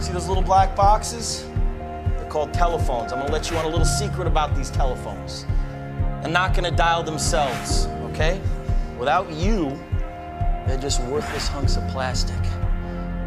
[0.00, 1.44] See those little black boxes?
[2.16, 3.12] They're called telephones.
[3.12, 5.44] I'm gonna let you on a little secret about these telephones.
[6.22, 8.40] They're not gonna dial themselves, okay?
[8.96, 9.70] Without you,
[10.66, 12.36] they're just worthless hunks of plastic.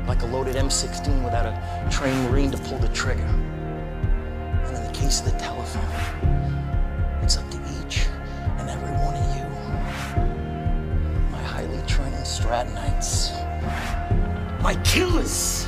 [0.08, 3.22] Like a loaded M16 without a trained Marine to pull the trigger.
[3.24, 5.84] And in the case of the telephone,
[7.22, 8.08] it's up to each
[8.60, 9.46] and every one of you.
[11.32, 13.32] My highly trained Stratonites.
[14.62, 15.68] My killers.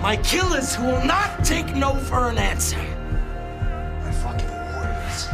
[0.00, 2.78] My killers who will not take no for an answer.
[4.02, 5.26] My fucking warriors.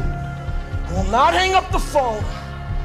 [0.87, 2.25] Who will not hang up the phone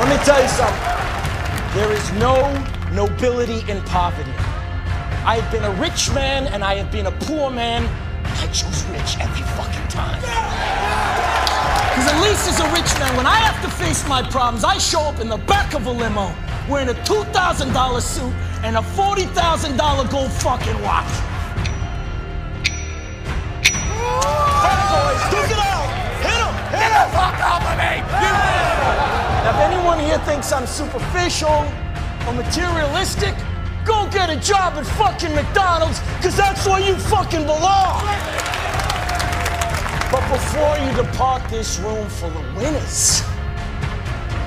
[0.00, 0.81] Let me tell you something.
[1.74, 2.36] There is no
[2.92, 4.30] nobility in poverty.
[5.24, 7.88] I have been a rich man and I have been a poor man.
[8.26, 10.20] I choose rich every fucking time.
[11.88, 14.76] Because at least as a rich man, when I have to face my problems, I
[14.76, 16.34] show up in the back of a limo
[16.68, 21.08] wearing a $2,000 suit and a $40,000 gold fucking watch.
[24.60, 25.88] Fat boys, duke it out!
[26.20, 26.52] Hit him!
[26.68, 27.08] Hit him!
[27.16, 28.71] fuck off of me!
[29.52, 31.66] If anyone here thinks I'm superficial
[32.26, 33.34] or materialistic,
[33.84, 38.00] go get a job at fucking McDonald's, because that's where you fucking belong.
[40.10, 43.20] But before you depart this room full of winners,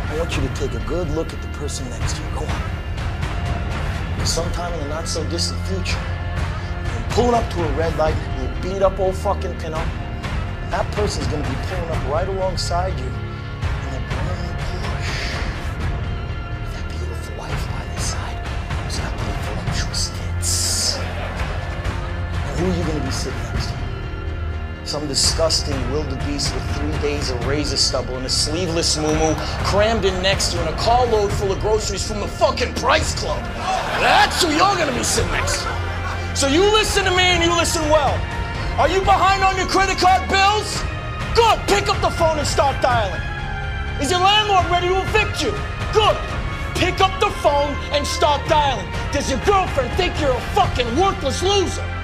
[0.09, 2.29] I want you to take a good look at the person next to you.
[2.39, 4.25] Go on.
[4.25, 6.01] sometime in the not so distant future,
[6.81, 9.87] you're pulling up to a red light, you beat up old fucking Pinot.
[10.71, 13.14] That person's gonna be pulling up right alongside you
[22.65, 23.73] who are you gonna be sitting next to?
[24.85, 30.19] Some disgusting wildebeest with three days of razor stubble and a sleeveless moo crammed in
[30.23, 33.41] next to in a carload full of groceries from the fucking Price Club.
[34.01, 35.69] That's who you're gonna be sitting next to.
[36.35, 38.13] So you listen to me and you listen well.
[38.79, 40.81] Are you behind on your credit card bills?
[41.35, 41.59] Good.
[41.67, 43.21] Pick up the phone and start dialing.
[44.01, 45.51] Is your landlord ready to evict you?
[45.93, 46.17] Good.
[46.75, 48.87] Pick up the phone and start dialing.
[49.11, 51.94] Does your girlfriend think you're a fucking worthless loser?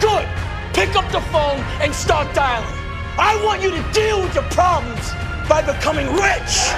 [0.00, 0.26] Good.
[0.72, 2.74] Pick up the phone and start dialing.
[3.18, 5.12] I want you to deal with your problems
[5.46, 6.72] by becoming rich.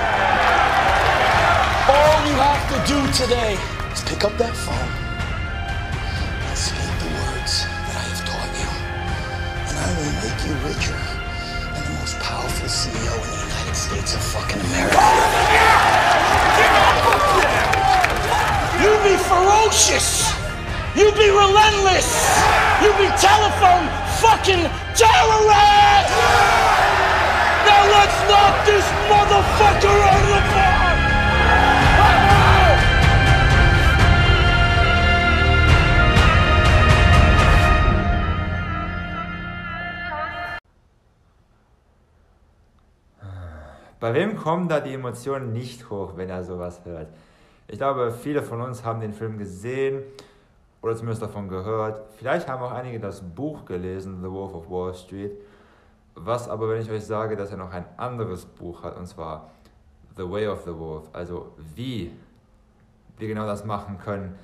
[1.87, 3.55] All you have to do today
[3.93, 4.91] is pick up that phone
[6.35, 8.71] and speak the words that I have taught you.
[9.71, 14.15] And I will make you richer than the most powerful CEO in the United States
[14.15, 14.99] of fucking America.
[18.83, 20.42] You be ferocious.
[20.95, 22.11] You be relentless.
[22.83, 23.89] You be telephone
[24.21, 26.13] fucking terrorist.
[27.65, 30.93] Now let's knock this motherfucker out of the park.
[43.99, 47.07] Bei wem kommen da die Emotionen nicht hoch, wenn er sowas hört?
[47.69, 50.03] Ich glaube, viele von uns haben den Film gesehen
[50.83, 52.03] oder zumindest davon gehört.
[52.17, 55.33] Vielleicht haben auch einige das Buch gelesen, The Wolf of Wall Street.
[56.15, 59.51] Was aber, wenn ich euch sage, dass er noch ein anderes Buch hat, und zwar
[60.17, 62.13] The Way of the Wolf, also wie
[63.17, 64.37] wir genau das machen können,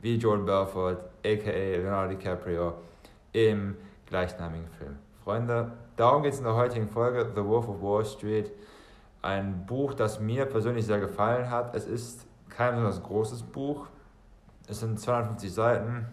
[0.00, 2.74] wie Jordan Belfort, aka Leonardo DiCaprio,
[3.32, 3.76] im
[4.06, 4.96] gleichnamigen Film.
[5.24, 8.52] Freunde, darum geht es in der heutigen Folge, The Wolf of Wall Street.
[9.20, 11.74] Ein Buch, das mir persönlich sehr gefallen hat.
[11.74, 13.86] Es ist kein besonders großes Buch.
[14.72, 16.06] Es sind 250 Seiten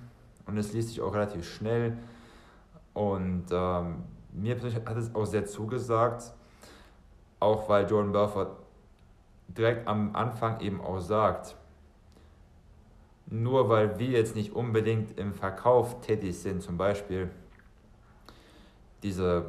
[0.45, 1.97] und es liest sich auch relativ schnell.
[2.93, 4.03] Und ähm,
[4.33, 6.33] mir persönlich hat es auch sehr zugesagt,
[7.39, 8.57] auch weil Jordan Belfort
[9.47, 11.55] direkt am Anfang eben auch sagt,
[13.27, 17.29] nur weil wir jetzt nicht unbedingt im Verkauf tätig sind, zum Beispiel
[19.03, 19.45] diese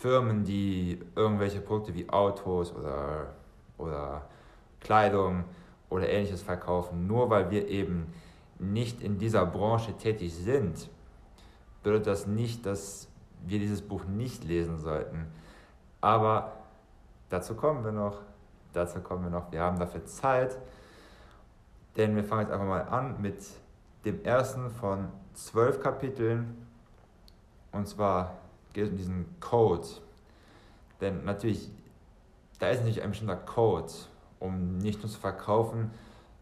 [0.00, 3.34] Firmen, die irgendwelche Produkte wie Autos oder,
[3.76, 4.22] oder
[4.80, 5.44] Kleidung
[5.90, 8.12] oder ähnliches verkaufen, nur weil wir eben
[8.58, 10.88] nicht in dieser Branche tätig sind,
[11.82, 13.08] bedeutet das nicht, dass
[13.46, 15.26] wir dieses Buch nicht lesen sollten.
[16.00, 16.52] Aber
[17.28, 18.18] dazu kommen wir noch.
[18.72, 19.50] Dazu kommen wir noch.
[19.52, 20.58] Wir haben dafür Zeit.
[21.96, 23.38] Denn wir fangen jetzt einfach mal an mit
[24.04, 26.66] dem ersten von zwölf Kapiteln.
[27.72, 28.36] Und zwar
[28.72, 29.86] geht es um diesen Code.
[31.00, 31.70] Denn natürlich,
[32.58, 33.92] da ist nicht ein bestimmter Code
[34.40, 35.90] um nicht nur zu verkaufen,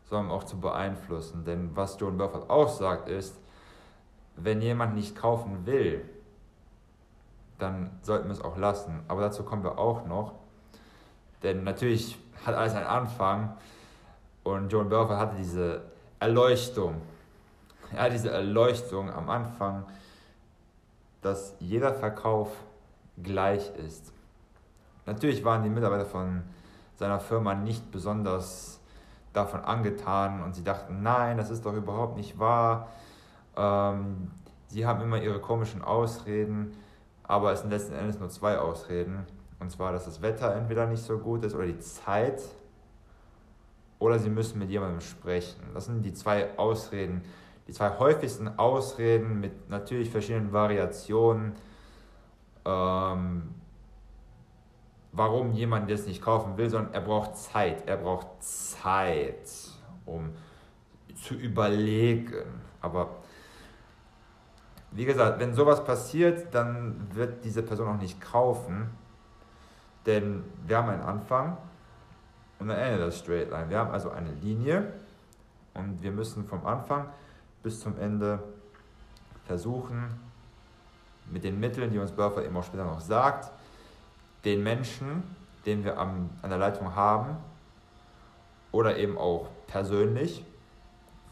[0.08, 1.44] sondern auch zu beeinflussen.
[1.44, 3.38] Denn was John Burford auch sagt, ist,
[4.37, 6.04] wenn jemand nicht kaufen will,
[7.58, 9.00] dann sollten wir es auch lassen.
[9.08, 10.34] Aber dazu kommen wir auch noch.
[11.43, 13.56] Denn natürlich hat alles einen Anfang
[14.44, 15.82] und John Burford hatte diese
[16.20, 17.00] Erleuchtung.
[17.92, 19.84] Er hat diese Erleuchtung am Anfang,
[21.22, 22.50] dass jeder Verkauf
[23.22, 24.12] gleich ist.
[25.06, 26.42] Natürlich waren die Mitarbeiter von
[26.96, 28.81] seiner Firma nicht besonders
[29.32, 32.88] davon angetan und sie dachten, nein, das ist doch überhaupt nicht wahr.
[33.56, 34.31] Ähm,
[34.69, 36.72] sie haben immer ihre komischen Ausreden,
[37.22, 39.26] aber es sind letzten Endes nur zwei Ausreden.
[39.58, 42.43] Und zwar, dass das Wetter entweder nicht so gut ist oder die Zeit
[43.99, 45.60] oder sie müssen mit jemandem sprechen.
[45.75, 47.22] Das sind die zwei Ausreden,
[47.66, 51.54] die zwei häufigsten Ausreden mit natürlich verschiedenen Variationen,
[52.64, 53.54] ähm,
[55.16, 57.88] warum jemand das nicht kaufen will, sondern er braucht Zeit.
[57.88, 59.48] Er braucht Zeit,
[60.04, 60.30] um
[61.14, 62.44] zu überlegen.
[62.80, 63.16] Aber
[64.92, 68.90] wie gesagt, wenn sowas passiert, dann wird diese Person auch nicht kaufen.
[70.04, 71.56] Denn wir haben einen Anfang
[72.58, 73.70] und ein Ende der Straight Line.
[73.70, 74.92] Wir haben also eine Linie
[75.74, 77.06] und wir müssen vom Anfang
[77.62, 78.38] bis zum Ende
[79.46, 80.04] versuchen,
[81.30, 83.50] mit den Mitteln, die uns Burfer eben auch später noch sagt,
[84.46, 85.25] den Menschen,
[85.66, 87.37] den wir am, an der Leitung haben,
[88.72, 90.44] oder eben auch persönlich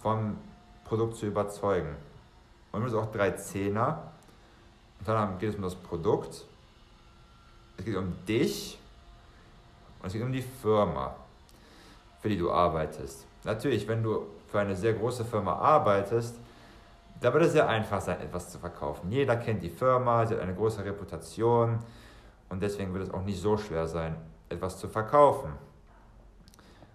[0.02, 0.36] vom
[0.84, 1.96] Produkt zu überzeugen.
[2.72, 4.10] Und wir müssen auch drei Zehner.
[4.98, 6.44] Und dann geht es um das Produkt,
[7.76, 8.78] es geht um dich
[10.00, 11.14] und es geht um die Firma,
[12.20, 13.26] für die du arbeitest.
[13.44, 16.36] Natürlich, wenn du für eine sehr große Firma arbeitest,
[17.20, 19.10] da wird es sehr einfach sein, etwas zu verkaufen.
[19.10, 21.78] Jeder kennt die Firma, sie hat eine große Reputation
[22.54, 24.14] und deswegen wird es auch nicht so schwer sein,
[24.48, 25.50] etwas zu verkaufen.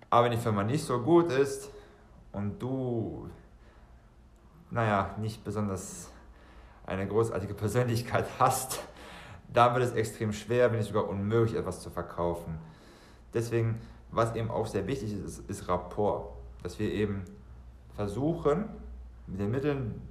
[0.09, 1.69] Aber wenn die Firma nicht so gut ist
[2.31, 3.29] und du,
[4.71, 6.09] naja, nicht besonders
[6.85, 8.79] eine großartige Persönlichkeit hast,
[9.51, 12.57] dann wird es extrem schwer, wenn nicht sogar unmöglich, etwas zu verkaufen.
[13.33, 16.37] Deswegen, was eben auch sehr wichtig ist, ist, ist Rapport.
[16.63, 17.25] Dass wir eben
[17.97, 18.63] versuchen,
[19.27, 20.01] mit den Mitteln,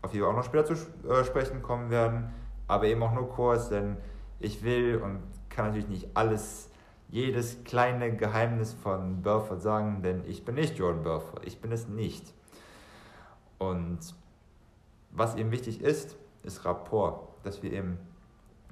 [0.00, 0.74] auf die wir auch noch später zu
[1.08, 2.32] äh, sprechen kommen werden,
[2.68, 3.96] aber eben auch nur kurz, denn
[4.40, 6.70] ich will und kann natürlich nicht alles,
[7.08, 11.88] jedes kleine Geheimnis von Burford sagen, denn ich bin nicht Jordan Burford, ich bin es
[11.88, 12.32] nicht.
[13.58, 13.98] Und
[15.10, 17.98] was eben wichtig ist, ist Rapport, dass wir eben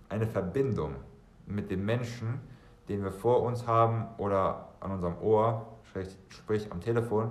[0.09, 0.95] eine Verbindung
[1.47, 2.41] mit dem Menschen,
[2.89, 5.67] den wir vor uns haben oder an unserem Ohr,
[6.29, 7.31] sprich am Telefon,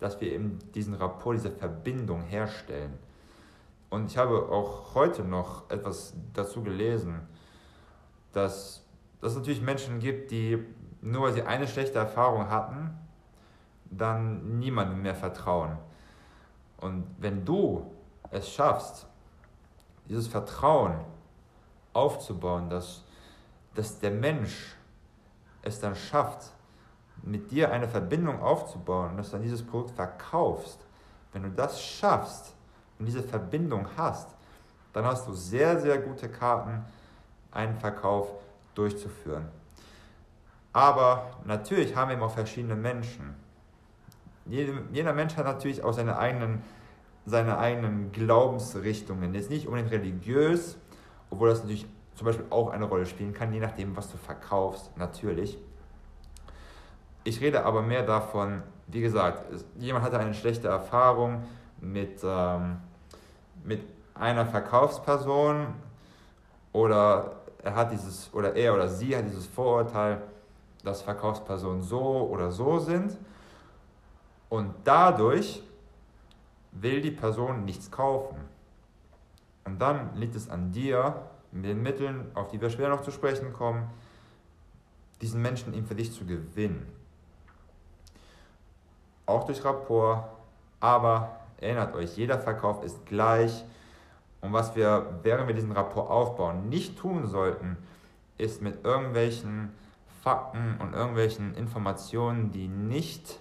[0.00, 2.98] dass wir eben diesen Rapport, diese Verbindung herstellen.
[3.88, 7.20] Und ich habe auch heute noch etwas dazu gelesen,
[8.36, 8.84] dass,
[9.20, 10.62] dass es natürlich Menschen gibt, die
[11.00, 12.96] nur weil sie eine schlechte Erfahrung hatten,
[13.90, 15.78] dann niemandem mehr vertrauen.
[16.78, 17.90] Und wenn du
[18.30, 19.06] es schaffst,
[20.08, 20.96] dieses Vertrauen
[21.92, 23.04] aufzubauen, dass,
[23.74, 24.76] dass der Mensch
[25.62, 26.52] es dann schafft,
[27.22, 30.78] mit dir eine Verbindung aufzubauen, dass du dann dieses Produkt verkaufst,
[31.32, 32.54] wenn du das schaffst
[32.98, 34.28] und diese Verbindung hast,
[34.92, 36.84] dann hast du sehr, sehr gute Karten,
[37.56, 38.28] einen Verkauf
[38.74, 39.48] durchzuführen.
[40.72, 43.34] Aber natürlich haben wir immer verschiedene Menschen.
[44.44, 46.62] Jeder Mensch hat natürlich auch seine eigenen,
[47.24, 49.34] seine eigenen Glaubensrichtungen.
[49.34, 50.76] Jetzt nicht unbedingt religiös,
[51.30, 54.96] obwohl das natürlich zum Beispiel auch eine Rolle spielen kann, je nachdem, was du verkaufst,
[54.96, 55.58] natürlich.
[57.24, 59.44] Ich rede aber mehr davon, wie gesagt,
[59.78, 61.42] jemand hatte eine schlechte Erfahrung
[61.80, 62.78] mit, ähm,
[63.64, 63.82] mit
[64.14, 65.66] einer Verkaufsperson
[66.72, 67.35] oder
[67.66, 70.22] er hat dieses, oder er oder sie hat dieses Vorurteil,
[70.84, 73.18] dass Verkaufspersonen so oder so sind
[74.48, 75.64] und dadurch
[76.70, 78.36] will die Person nichts kaufen.
[79.64, 83.10] Und dann liegt es an dir, mit den Mitteln, auf die wir später noch zu
[83.10, 83.90] sprechen kommen,
[85.20, 86.86] diesen Menschen eben für dich zu gewinnen.
[89.24, 90.28] Auch durch Rapport,
[90.78, 93.64] aber erinnert euch, jeder Verkauf ist gleich.
[94.46, 97.76] Und was wir, während wir diesen Rapport aufbauen, nicht tun sollten,
[98.38, 99.72] ist mit irgendwelchen
[100.22, 103.40] Fakten und irgendwelchen Informationen, die nicht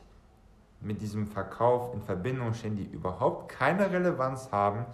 [0.82, 4.88] mit diesem Verkauf in Verbindung stehen, die überhaupt keine Relevanz haben,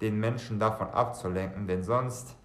[0.00, 2.36] den Menschen davon abzulenken, denn sonst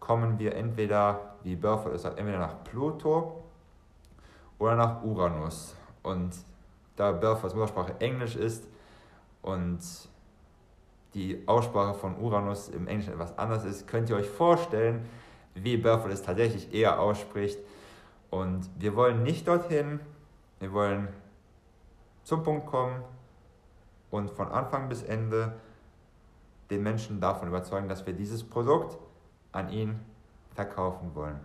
[0.00, 3.44] kommen wir entweder, wie Burford es sagt, entweder nach Pluto
[4.58, 5.76] oder nach Uranus.
[6.02, 6.34] Und
[6.96, 8.66] da Burfords Muttersprache Englisch ist
[9.40, 9.78] und
[11.14, 15.08] die Aussprache von Uranus im Englischen etwas anders ist, könnt ihr euch vorstellen,
[15.54, 17.58] wie Burford es tatsächlich eher ausspricht.
[18.30, 20.00] Und wir wollen nicht dorthin,
[20.60, 21.08] wir wollen
[22.22, 23.02] zum Punkt kommen
[24.10, 25.54] und von Anfang bis Ende
[26.70, 28.96] den Menschen davon überzeugen, dass wir dieses Produkt
[29.52, 29.98] an ihn
[30.54, 31.40] verkaufen wollen.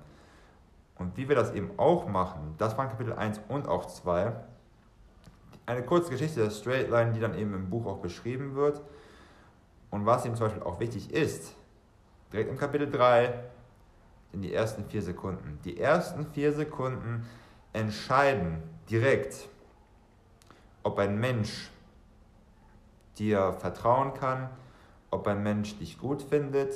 [0.97, 4.33] Und wie wir das eben auch machen, das waren Kapitel 1 und auch 2.
[5.65, 8.81] Eine kurze Geschichte der Straight Line, die dann eben im Buch auch beschrieben wird.
[9.95, 11.55] Und was ihm zum Beispiel auch wichtig ist,
[12.33, 13.33] direkt im Kapitel 3
[14.29, 15.57] sind die ersten vier Sekunden.
[15.63, 17.25] Die ersten vier Sekunden
[17.71, 19.47] entscheiden direkt,
[20.83, 21.71] ob ein Mensch
[23.17, 24.49] dir vertrauen kann,
[25.11, 26.73] ob ein Mensch dich gut findet.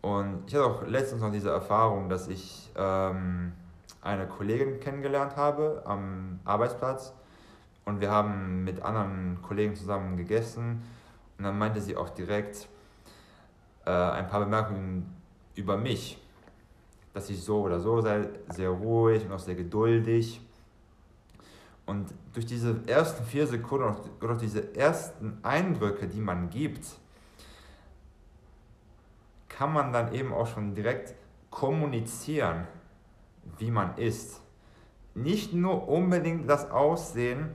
[0.00, 3.52] Und ich hatte auch letztens noch diese Erfahrung, dass ich ähm,
[4.00, 7.12] eine Kollegin kennengelernt habe am Arbeitsplatz
[7.84, 10.84] und wir haben mit anderen Kollegen zusammen gegessen
[11.38, 12.68] und dann meinte sie auch direkt
[13.84, 15.16] äh, ein paar Bemerkungen
[15.54, 16.18] über mich,
[17.12, 20.40] dass ich so oder so sei, sehr ruhig und auch sehr geduldig.
[21.84, 26.86] Und durch diese ersten vier Sekunden oder diese ersten Eindrücke, die man gibt,
[29.48, 31.14] kann man dann eben auch schon direkt
[31.50, 32.66] kommunizieren,
[33.58, 34.40] wie man ist.
[35.14, 37.50] Nicht nur unbedingt das Aussehen,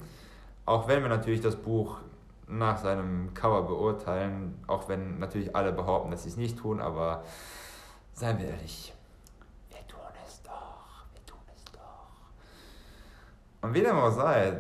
[0.65, 1.99] auch wenn wir natürlich das Buch
[2.47, 7.23] nach seinem Cover beurteilen, auch wenn natürlich alle behaupten, dass sie es nicht tun, aber
[8.13, 8.93] seien wir ehrlich,
[9.69, 12.07] wir tun es doch, wir tun es doch.
[13.61, 14.59] Und wie dem auch sei,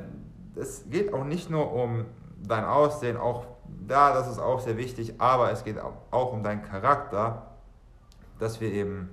[0.55, 2.05] es geht auch nicht nur um
[2.43, 3.45] dein Aussehen, auch
[3.87, 7.51] da, das ist auch sehr wichtig, aber es geht auch um deinen Charakter,
[8.39, 9.09] dass wir eben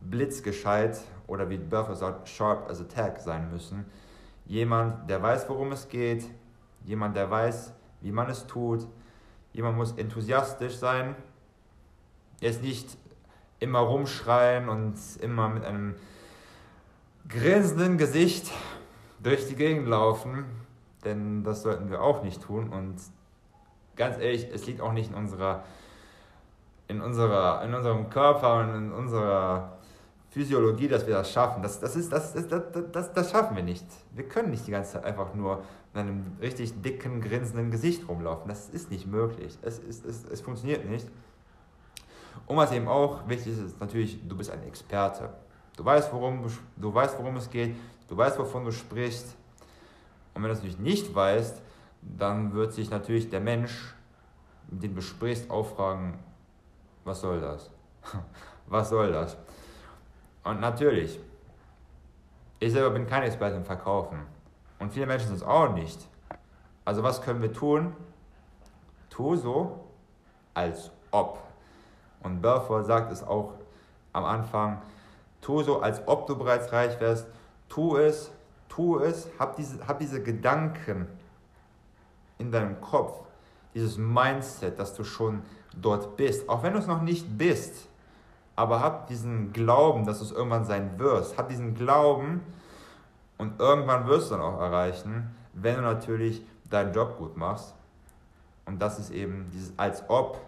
[0.00, 3.84] blitzgescheit oder wie Burfer sagt, sharp as a tack sein müssen.
[4.46, 6.28] Jemand, der weiß, worum es geht,
[6.84, 8.86] jemand, der weiß, wie man es tut.
[9.52, 11.16] Jemand muss enthusiastisch sein,
[12.40, 12.96] jetzt nicht
[13.60, 15.96] immer rumschreien und immer mit einem
[17.28, 18.50] grinsenden Gesicht
[19.22, 20.44] durch die Gegend laufen,
[21.04, 22.70] denn das sollten wir auch nicht tun.
[22.70, 22.96] Und
[23.96, 25.64] ganz ehrlich, es liegt auch nicht in unserer,
[26.86, 29.78] in unserer, in unserem Körper und in unserer
[30.30, 31.62] Physiologie, dass wir das schaffen.
[31.62, 32.62] Das, das, ist, das, das,
[32.92, 33.86] das, das schaffen wir nicht.
[34.14, 35.64] Wir können nicht die ganze Zeit einfach nur
[35.94, 38.48] mit einem richtig dicken, grinsenden Gesicht rumlaufen.
[38.48, 39.58] Das ist nicht möglich.
[39.62, 41.08] Es, ist, es, es funktioniert nicht.
[42.46, 45.30] Und was eben auch wichtig ist, ist natürlich, du bist ein Experte.
[45.76, 47.76] Du weißt, worum, du weißt, worum es geht,
[48.08, 49.36] du weißt, wovon du sprichst.
[50.34, 51.62] Und wenn du es natürlich nicht weißt,
[52.00, 53.94] dann wird sich natürlich der Mensch,
[54.70, 56.18] mit dem du sprichst, auffragen,
[57.04, 57.70] was soll das?
[58.66, 59.36] was soll das?
[60.44, 61.18] Und natürlich,
[62.60, 64.20] ich selber bin kein Experte im Verkaufen.
[64.78, 65.98] Und viele Menschen sind es auch nicht.
[66.84, 67.94] Also was können wir tun?
[69.10, 69.84] Tu so,
[70.54, 71.42] als ob.
[72.22, 73.54] Und Belfort sagt es auch
[74.12, 74.80] am Anfang,
[75.40, 77.26] tu so, als ob du bereits reich wärst.
[77.68, 78.30] Tu es,
[78.68, 81.06] tu es, hab diese, hab diese Gedanken
[82.38, 83.20] in deinem Kopf,
[83.74, 85.42] dieses Mindset, dass du schon
[85.76, 86.48] dort bist.
[86.48, 87.88] Auch wenn du es noch nicht bist,
[88.56, 91.38] aber hab diesen Glauben, dass du es irgendwann sein wirst.
[91.38, 92.40] Hab diesen Glauben,
[93.38, 97.74] und irgendwann wirst du dann auch erreichen, wenn du natürlich deinen Job gut machst.
[98.66, 100.40] Und das ist eben dieses als ob.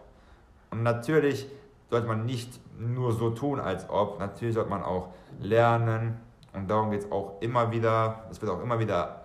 [0.70, 1.46] Und natürlich
[1.88, 4.18] sollte man nicht nur so tun, als ob.
[4.18, 5.08] Natürlich sollte man auch
[5.40, 6.20] lernen.
[6.52, 8.24] Und darum geht es auch immer wieder.
[8.30, 9.22] Es wird auch immer wieder,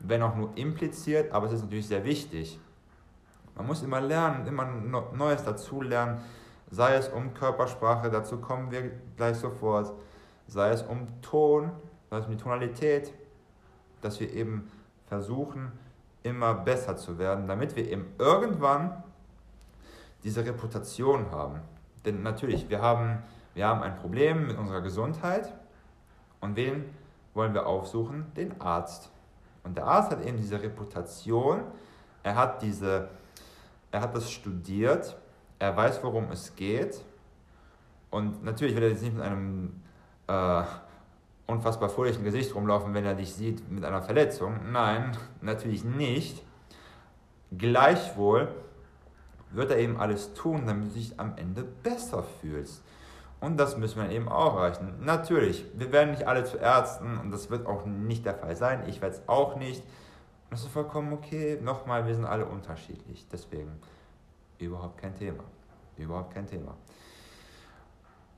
[0.00, 2.58] wenn auch nur impliziert, aber es ist natürlich sehr wichtig.
[3.56, 4.64] Man muss immer lernen, immer
[5.12, 6.18] Neues dazulernen.
[6.70, 9.92] Sei es um Körpersprache, dazu kommen wir gleich sofort.
[10.46, 11.72] Sei es um Ton,
[12.10, 13.12] sei es um die Tonalität,
[14.00, 14.70] dass wir eben
[15.06, 15.72] versuchen,
[16.22, 19.02] immer besser zu werden, damit wir eben irgendwann
[20.24, 21.60] diese Reputation haben.
[22.04, 23.22] Denn natürlich, wir haben,
[23.54, 25.52] wir haben ein Problem mit unserer Gesundheit
[26.40, 26.84] und wen
[27.34, 28.32] wollen wir aufsuchen?
[28.36, 29.10] Den Arzt.
[29.64, 31.62] Und der Arzt hat eben diese Reputation,
[32.22, 33.08] er hat, diese,
[33.90, 35.16] er hat das studiert,
[35.58, 37.02] er weiß, worum es geht.
[38.10, 39.82] Und natürlich will er jetzt nicht mit einem
[40.26, 40.62] äh,
[41.48, 44.70] unfassbar fröhlichen Gesicht rumlaufen, wenn er dich sieht mit einer Verletzung.
[44.70, 46.44] Nein, natürlich nicht.
[47.56, 48.48] Gleichwohl
[49.50, 52.84] wird er eben alles tun, damit du dich am Ende besser fühlst.
[53.40, 54.94] Und das müssen wir eben auch erreichen.
[55.00, 58.82] Natürlich, wir werden nicht alle zu Ärzten und das wird auch nicht der Fall sein.
[58.86, 59.82] Ich werde es auch nicht.
[60.50, 61.58] Das ist vollkommen okay.
[61.62, 63.26] Nochmal, wir sind alle unterschiedlich.
[63.32, 63.80] Deswegen
[64.58, 65.44] überhaupt kein Thema.
[65.96, 66.74] Überhaupt kein Thema.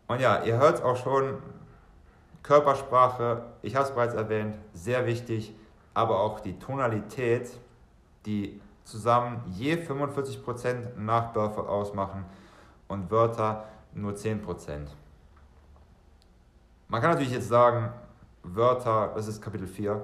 [0.07, 1.39] Und ja, ihr hört es auch schon,
[2.43, 5.55] Körpersprache, ich habe es bereits erwähnt, sehr wichtig,
[5.95, 7.51] aber auch die Tonalität,
[8.27, 12.25] die zusammen je 45% nach Burford ausmachen
[12.89, 14.89] und Wörter nur 10%.
[16.89, 17.93] Man kann natürlich jetzt sagen,
[18.43, 20.01] Wörter, das ist Kapitel 4.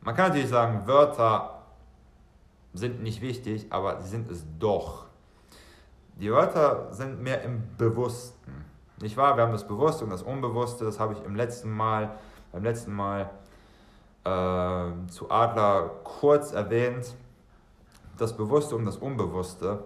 [0.00, 1.62] Man kann natürlich sagen, Wörter
[2.72, 5.06] sind nicht wichtig, aber sie sind es doch.
[6.16, 8.39] Die Wörter sind mehr im Bewussten.
[9.00, 9.36] Nicht wahr?
[9.36, 12.18] Wir haben das Bewusste und das Unbewusste, das habe ich im letzten Mal,
[12.52, 13.30] beim letzten Mal
[14.24, 17.14] äh, zu Adler kurz erwähnt.
[18.18, 19.84] Das Bewusste und das Unbewusste.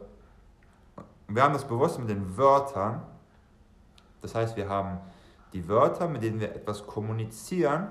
[1.28, 3.02] Wir haben das Bewusste mit den Wörtern.
[4.20, 4.98] Das heißt, wir haben
[5.52, 7.88] die Wörter, mit denen wir etwas kommunizieren.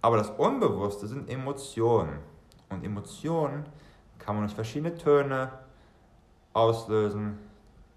[0.00, 2.18] Aber das Unbewusste sind Emotionen.
[2.70, 3.66] Und Emotionen
[4.18, 5.52] kann man durch verschiedene Töne
[6.54, 7.38] auslösen,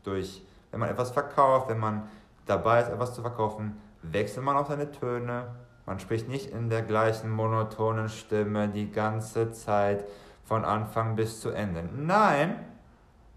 [0.04, 0.44] durch,
[0.76, 2.10] wenn man etwas verkauft, wenn man
[2.46, 5.56] dabei ist, etwas zu verkaufen, wechselt man auch seine Töne.
[5.86, 10.04] Man spricht nicht in der gleichen monotonen Stimme die ganze Zeit
[10.44, 11.88] von Anfang bis zu Ende.
[11.96, 12.60] Nein,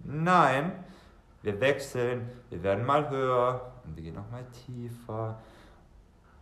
[0.03, 0.73] nein,
[1.43, 5.39] wir wechseln, wir werden mal höher und wir gehen nochmal tiefer.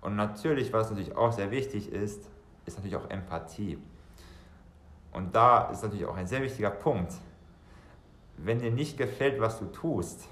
[0.00, 2.30] Und natürlich, was natürlich auch sehr wichtig ist,
[2.64, 3.78] ist natürlich auch Empathie.
[5.12, 7.12] Und da ist natürlich auch ein sehr wichtiger Punkt.
[8.38, 10.30] Wenn dir nicht gefällt, was du tust,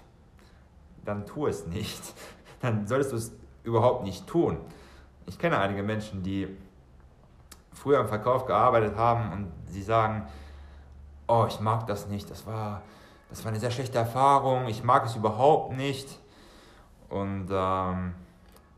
[1.05, 2.03] dann tu es nicht.
[2.61, 3.33] Dann solltest du es
[3.63, 4.57] überhaupt nicht tun.
[5.27, 6.49] Ich kenne einige Menschen, die
[7.75, 10.27] früher im Verkauf gearbeitet haben und sie sagen,
[11.27, 12.81] oh, ich mag das nicht, das war,
[13.29, 16.19] das war eine sehr schlechte Erfahrung, ich mag es überhaupt nicht.
[17.11, 18.15] Und ähm,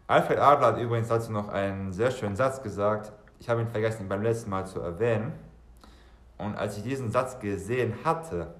[0.09, 4.03] Alfred Adler hat übrigens dazu noch einen sehr schönen Satz gesagt, ich habe ihn vergessen,
[4.03, 5.33] ihn beim letzten Mal zu erwähnen.
[6.39, 8.55] Und als ich diesen Satz gesehen hatte,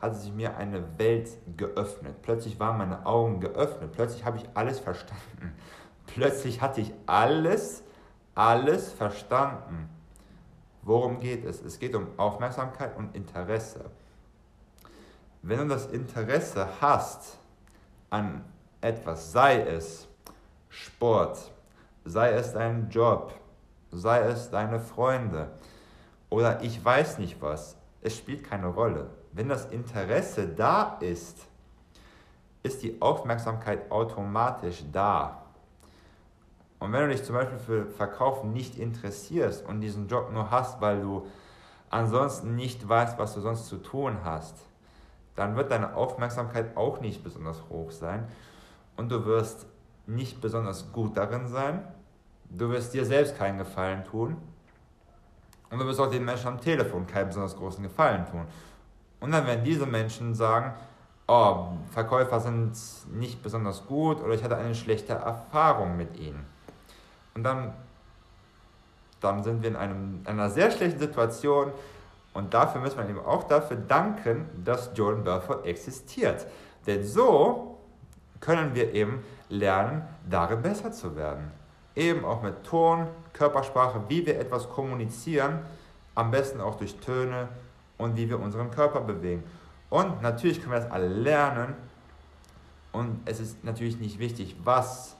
[0.00, 2.22] hatte sich mir eine Welt geöffnet.
[2.22, 3.92] Plötzlich waren meine Augen geöffnet.
[3.92, 5.54] Plötzlich habe ich alles verstanden.
[6.06, 7.82] Plötzlich hatte ich alles,
[8.34, 9.88] alles verstanden.
[10.82, 11.60] Worum geht es?
[11.62, 13.90] Es geht um Aufmerksamkeit und Interesse.
[15.42, 17.38] Wenn du das Interesse hast
[18.10, 18.44] an
[18.80, 20.08] etwas, sei es
[20.68, 21.52] Sport,
[22.04, 23.34] sei es dein Job,
[23.90, 25.50] sei es deine Freunde
[26.30, 29.10] oder ich weiß nicht was, es spielt keine Rolle.
[29.32, 31.46] Wenn das Interesse da ist,
[32.62, 35.42] ist die Aufmerksamkeit automatisch da.
[36.78, 40.80] Und wenn du dich zum Beispiel für Verkaufen nicht interessierst und diesen Job nur hast,
[40.80, 41.26] weil du
[41.90, 44.54] ansonsten nicht weißt, was du sonst zu tun hast,
[45.34, 48.26] dann wird deine Aufmerksamkeit auch nicht besonders hoch sein
[48.96, 49.66] und du wirst
[50.06, 51.86] nicht besonders gut darin sein.
[52.50, 54.36] Du wirst dir selbst keinen Gefallen tun
[55.70, 58.46] und du wirst auch den Menschen am Telefon keinen besonders großen Gefallen tun.
[59.20, 60.74] Und dann werden diese Menschen sagen,
[61.26, 62.72] oh, Verkäufer sind
[63.12, 66.44] nicht besonders gut oder ich hatte eine schlechte Erfahrung mit ihnen.
[67.34, 67.72] Und dann,
[69.20, 71.72] dann sind wir in einem, einer sehr schlechten Situation
[72.34, 76.46] und dafür müssen wir eben auch dafür danken, dass Jordan Belfort existiert.
[76.86, 77.78] Denn so
[78.40, 81.50] können wir eben lernen, darin besser zu werden.
[81.96, 85.60] Eben auch mit Ton, Körpersprache, wie wir etwas kommunizieren,
[86.14, 87.48] am besten auch durch Töne
[87.98, 89.42] und wie wir unseren Körper bewegen.
[89.90, 91.74] Und natürlich können wir das alle lernen.
[92.92, 95.16] Und es ist natürlich nicht wichtig, was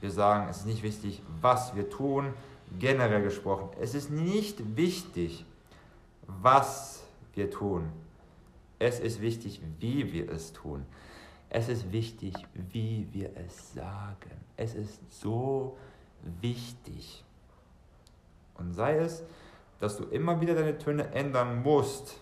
[0.00, 0.48] wir sagen.
[0.48, 2.32] Es ist nicht wichtig, was wir tun.
[2.78, 3.68] Generell gesprochen.
[3.80, 5.44] Es ist nicht wichtig,
[6.26, 7.90] was wir tun.
[8.78, 10.84] Es ist wichtig, wie wir es tun.
[11.50, 14.30] Es ist wichtig, wie wir es sagen.
[14.56, 15.76] Es ist so
[16.40, 17.24] wichtig.
[18.54, 19.22] Und sei es,
[19.84, 22.18] dass du immer wieder deine Töne ändern musst,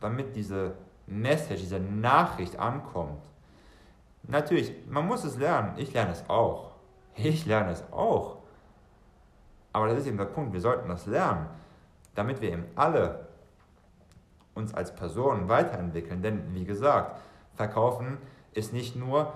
[0.00, 0.74] damit diese
[1.06, 3.22] Message, diese Nachricht ankommt.
[4.24, 5.74] Natürlich, man muss es lernen.
[5.76, 6.72] Ich lerne es auch.
[7.14, 8.38] Ich lerne es auch.
[9.72, 11.46] Aber das ist eben der Punkt, wir sollten das lernen,
[12.16, 13.28] damit wir eben alle
[14.54, 16.22] uns als Personen weiterentwickeln.
[16.22, 17.20] Denn wie gesagt,
[17.54, 18.18] verkaufen
[18.52, 19.32] ist nicht nur,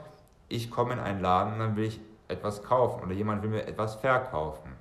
[0.49, 3.69] ich komme in einen Laden und dann will ich etwas kaufen oder jemand will mir
[3.69, 4.72] etwas verkaufen.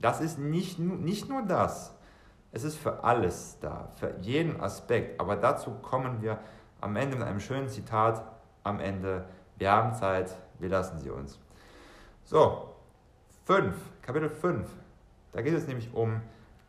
[0.00, 1.94] Das ist nicht, nicht nur das.
[2.52, 5.20] Es ist für alles da, für jeden Aspekt.
[5.20, 6.38] Aber dazu kommen wir
[6.80, 8.22] am Ende mit einem schönen Zitat.
[8.64, 9.24] Am Ende,
[9.56, 11.38] wir haben Zeit, wir lassen sie uns.
[12.24, 12.74] So,
[13.44, 14.68] 5, Kapitel 5.
[15.32, 16.20] Da geht es nämlich um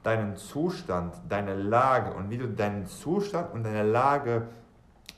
[0.04, 4.48] deinen Zustand, deine Lage und wie du deinen Zustand und deine Lage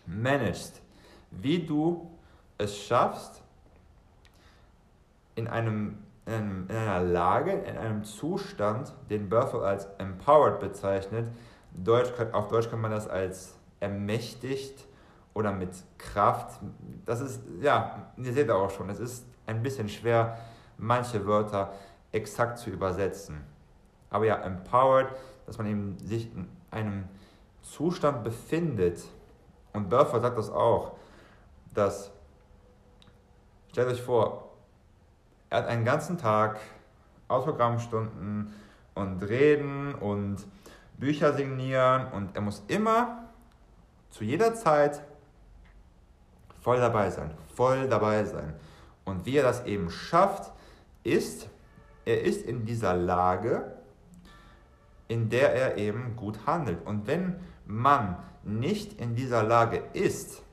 [0.06, 0.82] managst.
[1.30, 2.10] Wie du
[2.58, 3.42] es schaffst,
[5.36, 11.28] in einem in, einer Lage, in einem Zustand, den Berthold als empowered bezeichnet.
[11.74, 14.86] Deutsch, auf Deutsch kann man das als ermächtigt
[15.34, 16.60] oder mit Kraft.
[17.06, 20.38] Das ist, ja, ihr seht auch schon, es ist ein bisschen schwer,
[20.78, 21.74] manche Wörter
[22.12, 23.44] exakt zu übersetzen.
[24.10, 25.08] Aber ja, empowered,
[25.46, 27.06] dass man eben sich in einem
[27.62, 29.04] Zustand befindet.
[29.74, 30.98] Und Burford sagt das auch,
[31.74, 32.12] dass,
[33.70, 34.51] stellt euch vor,
[35.52, 36.62] Er hat einen ganzen Tag
[37.28, 38.54] Autogrammstunden
[38.96, 40.38] und Reden und
[40.98, 43.28] Bücher signieren und er muss immer
[44.12, 45.04] zu jeder Zeit
[46.62, 48.54] voll dabei sein, voll dabei sein.
[49.04, 50.54] Und wie er das eben schafft,
[51.04, 51.50] ist,
[52.06, 53.76] er ist in dieser Lage,
[55.10, 56.86] in der er eben gut handelt.
[56.86, 60.44] Und wenn man nicht in dieser Lage ist,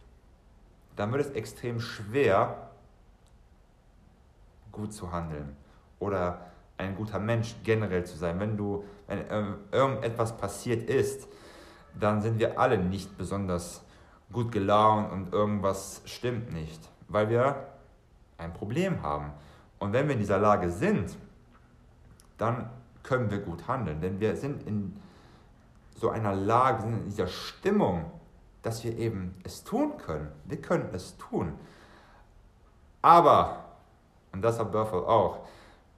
[0.96, 2.67] dann wird es extrem schwer,
[4.78, 5.56] gut zu handeln
[5.98, 6.46] oder
[6.78, 8.38] ein guter Mensch generell zu sein.
[8.38, 9.24] Wenn du, wenn
[9.72, 11.28] irgendetwas passiert ist,
[11.98, 13.82] dann sind wir alle nicht besonders
[14.32, 17.66] gut gelaunt und irgendwas stimmt nicht, weil wir
[18.36, 19.32] ein Problem haben.
[19.80, 21.16] Und wenn wir in dieser Lage sind,
[22.36, 22.70] dann
[23.02, 24.96] können wir gut handeln, denn wir sind in
[25.96, 28.04] so einer Lage, sind in dieser Stimmung,
[28.62, 30.28] dass wir eben es tun können.
[30.44, 31.54] Wir können es tun.
[33.02, 33.64] Aber,
[34.38, 35.40] und das hat Burford auch,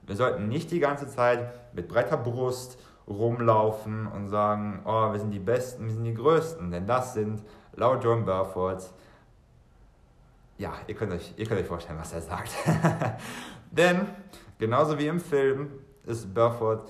[0.07, 5.29] wir sollten nicht die ganze Zeit mit breiter Brust rumlaufen und sagen, oh, wir sind
[5.29, 7.43] die Besten, wir sind die Größten, denn das sind
[7.75, 8.91] laut John Burford,
[10.57, 12.51] ja, ihr könnt euch, ihr könnt euch vorstellen, was er sagt.
[13.71, 14.07] denn
[14.57, 15.69] genauso wie im Film
[16.07, 16.89] ist Burford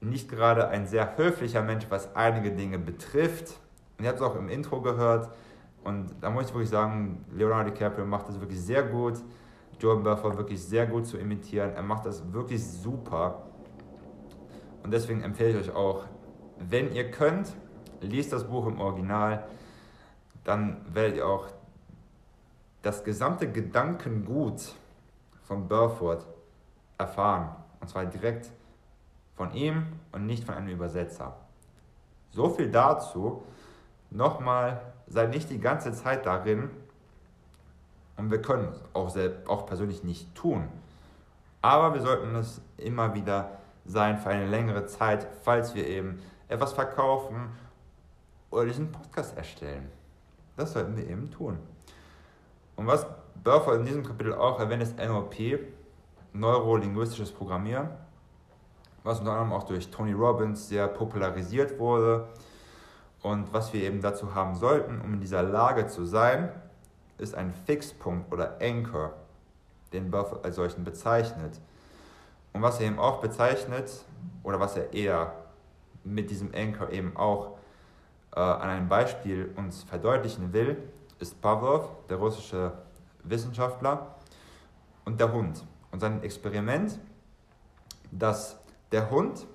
[0.00, 3.54] nicht gerade ein sehr höflicher Mensch, was einige Dinge betrifft.
[3.96, 5.30] Und ihr habt es auch im Intro gehört.
[5.84, 9.14] Und da muss ich wirklich sagen, Leonardo DiCaprio macht das wirklich sehr gut.
[9.80, 11.72] Jordan Belfort wirklich sehr gut zu imitieren.
[11.74, 13.42] Er macht das wirklich super.
[14.82, 16.04] Und deswegen empfehle ich euch auch,
[16.58, 17.54] wenn ihr könnt,
[18.00, 19.44] liest das Buch im Original.
[20.44, 21.46] Dann werdet ihr auch
[22.82, 24.74] das gesamte Gedankengut
[25.42, 26.26] von Burford
[26.98, 27.56] erfahren.
[27.80, 28.50] Und zwar direkt
[29.34, 31.36] von ihm und nicht von einem Übersetzer.
[32.30, 33.42] So viel dazu.
[34.10, 36.70] Nochmal, sei nicht die ganze Zeit darin
[38.20, 39.16] und wir können es auch,
[39.48, 40.68] auch persönlich nicht tun.
[41.62, 46.72] Aber wir sollten es immer wieder sein für eine längere Zeit, falls wir eben etwas
[46.72, 47.50] verkaufen
[48.50, 49.90] oder diesen Podcast erstellen.
[50.56, 51.58] Das sollten wir eben tun.
[52.76, 53.06] Und was
[53.42, 55.60] Burford in diesem Kapitel auch erwähnt, ist NLP,
[56.32, 57.88] neurolinguistisches Programmieren
[59.02, 62.28] was unter anderem auch durch Tony Robbins sehr popularisiert wurde.
[63.22, 66.50] Und was wir eben dazu haben sollten, um in dieser Lage zu sein,
[67.20, 69.14] ist ein Fixpunkt oder Anchor,
[69.92, 71.60] den Buff als solchen bezeichnet.
[72.52, 74.04] Und was er eben auch bezeichnet,
[74.42, 75.32] oder was er eher
[76.04, 77.58] mit diesem Anchor eben auch
[78.34, 80.76] äh, an einem Beispiel uns verdeutlichen will,
[81.18, 82.72] ist Pavlov, der russische
[83.24, 84.14] Wissenschaftler,
[85.04, 85.64] und der Hund.
[85.90, 86.98] Und sein Experiment,
[88.10, 88.58] das
[88.92, 89.46] der Hund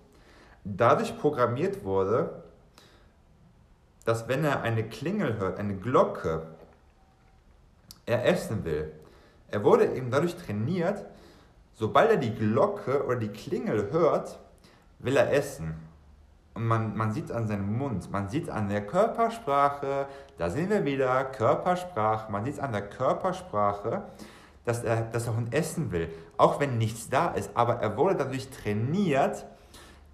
[0.63, 2.43] dadurch programmiert wurde,
[4.05, 6.47] dass wenn er eine Klingel hört, eine Glocke,
[8.05, 8.91] er essen will.
[9.49, 11.05] Er wurde eben dadurch trainiert,
[11.73, 14.39] sobald er die Glocke oder die Klingel hört,
[14.99, 15.75] will er essen.
[16.53, 20.49] Und man, man sieht es an seinem Mund, man sieht es an der Körpersprache, da
[20.49, 24.03] sehen wir wieder Körpersprache, man sieht es an der Körpersprache,
[24.63, 27.51] dass er, dass der Hund essen will, auch wenn nichts da ist.
[27.53, 29.45] Aber er wurde dadurch trainiert,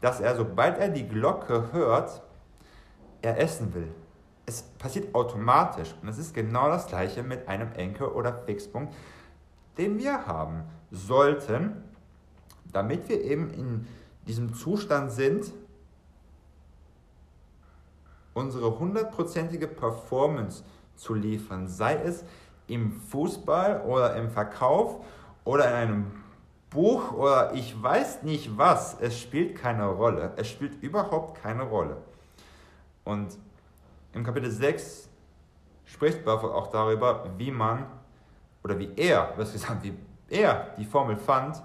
[0.01, 2.23] dass er, sobald er die Glocke hört,
[3.21, 3.93] er essen will.
[4.51, 5.95] Es passiert automatisch.
[6.01, 8.93] Und es ist genau das gleiche mit einem Enkel oder Fixpunkt,
[9.77, 11.83] den wir haben sollten,
[12.73, 13.87] damit wir eben in
[14.27, 15.53] diesem Zustand sind,
[18.33, 20.63] unsere hundertprozentige Performance
[20.97, 22.25] zu liefern, sei es
[22.67, 25.05] im Fußball oder im Verkauf
[25.45, 26.11] oder in einem
[26.69, 30.33] Buch oder ich weiß nicht was, es spielt keine Rolle.
[30.35, 31.97] Es spielt überhaupt keine Rolle.
[33.05, 33.37] Und
[34.13, 35.09] im Kapitel 6
[35.85, 37.85] spricht Buffett auch darüber, wie man
[38.63, 39.97] oder wie er, was gesagt, wie
[40.29, 41.61] er die Formel fand.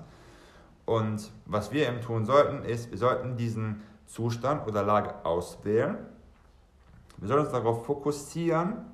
[0.84, 5.96] Und was wir eben tun sollten, ist, wir sollten diesen Zustand oder Lage auswählen.
[7.18, 8.84] Wir sollten uns darauf fokussieren,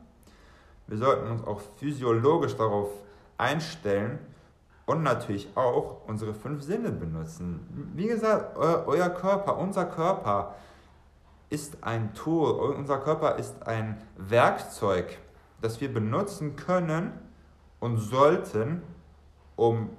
[0.86, 2.90] wir sollten uns auch physiologisch darauf
[3.36, 4.18] einstellen
[4.86, 7.66] und natürlich auch unsere fünf Sinne benutzen.
[7.94, 10.54] Wie gesagt, euer Körper, unser Körper
[11.52, 15.18] ist ein Tool, unser Körper ist ein Werkzeug,
[15.60, 17.12] das wir benutzen können
[17.78, 18.82] und sollten,
[19.54, 19.90] um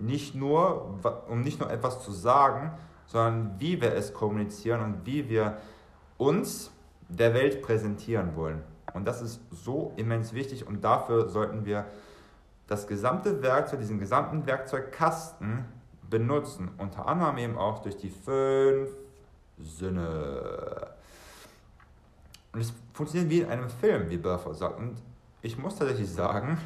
[0.00, 2.72] nicht nur, um nicht nur etwas zu sagen,
[3.06, 5.58] sondern wie wir es kommunizieren und wie wir
[6.18, 6.72] uns
[7.08, 8.60] der Welt präsentieren wollen.
[8.94, 11.84] Und das ist so immens wichtig und dafür sollten wir
[12.66, 15.66] das gesamte Werkzeug, diesen gesamten Werkzeugkasten
[16.10, 16.72] benutzen.
[16.78, 18.90] Unter anderem eben auch durch die fünf
[19.58, 20.88] Sinne.
[22.52, 24.78] Und es funktioniert wie in einem Film, wie Burford sagt.
[24.78, 24.96] Und
[25.42, 26.58] ich muss tatsächlich sagen,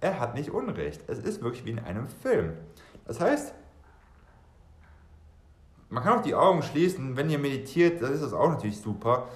[0.00, 1.02] er hat nicht Unrecht.
[1.06, 2.54] Es ist wirklich wie in einem Film.
[3.06, 3.54] Das heißt,
[5.88, 9.28] man kann auch die Augen schließen, wenn ihr meditiert, das ist das auch natürlich super.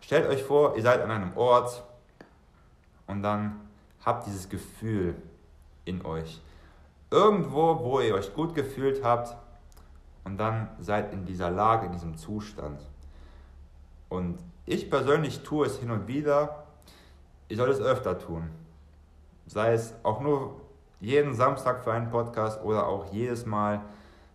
[0.00, 1.82] Stellt euch vor, ihr seid an einem Ort
[3.06, 3.60] und dann
[4.04, 5.16] habt dieses Gefühl
[5.84, 6.40] in euch.
[7.10, 9.36] Irgendwo, wo ihr euch gut gefühlt habt
[10.26, 12.84] und dann seid in dieser Lage, in diesem Zustand.
[14.08, 16.64] Und ich persönlich tue es hin und wieder.
[17.48, 18.50] Ihr sollt es öfter tun.
[19.46, 20.60] Sei es auch nur
[20.98, 23.82] jeden Samstag für einen Podcast oder auch jedes Mal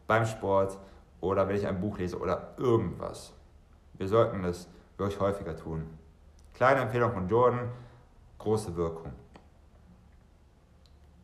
[0.07, 0.77] beim Sport
[1.19, 3.33] oder wenn ich ein Buch lese oder irgendwas.
[3.95, 5.89] Wir sollten es wirklich häufiger tun.
[6.53, 7.67] Kleine Empfehlung von Jordan,
[8.37, 9.11] große Wirkung.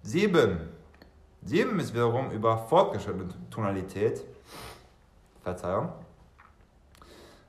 [0.02, 0.60] Sieben.
[1.42, 4.26] Sieben ist wiederum über fortgeschrittene Tonalität.
[5.48, 5.94] Verzeihung.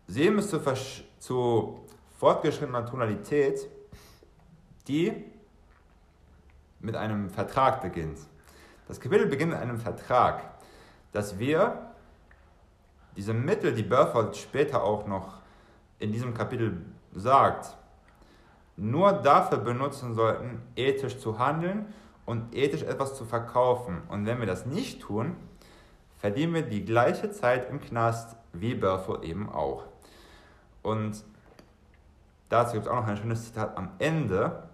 [0.07, 0.61] Sieben ist zu,
[1.19, 1.81] zu
[2.19, 3.69] fortgeschrittener Tonalität,
[4.87, 5.25] die
[6.79, 8.21] mit einem Vertrag beginnt.
[8.87, 10.45] Das Kapitel beginnt mit einem Vertrag,
[11.11, 11.91] dass wir
[13.17, 15.39] diese Mittel, die Burford später auch noch
[15.99, 16.81] in diesem Kapitel
[17.17, 17.77] sagt,
[18.77, 21.93] nur dafür benutzen sollten, ethisch zu handeln
[22.27, 24.03] und ethisch etwas zu verkaufen.
[24.09, 25.35] Und wenn wir das nicht tun,
[26.19, 29.85] verdienen wir die gleiche Zeit im Knast wie Burford eben auch.
[30.83, 31.25] Und
[32.49, 34.65] dazu gibt es auch noch ein schönes Zitat am Ende.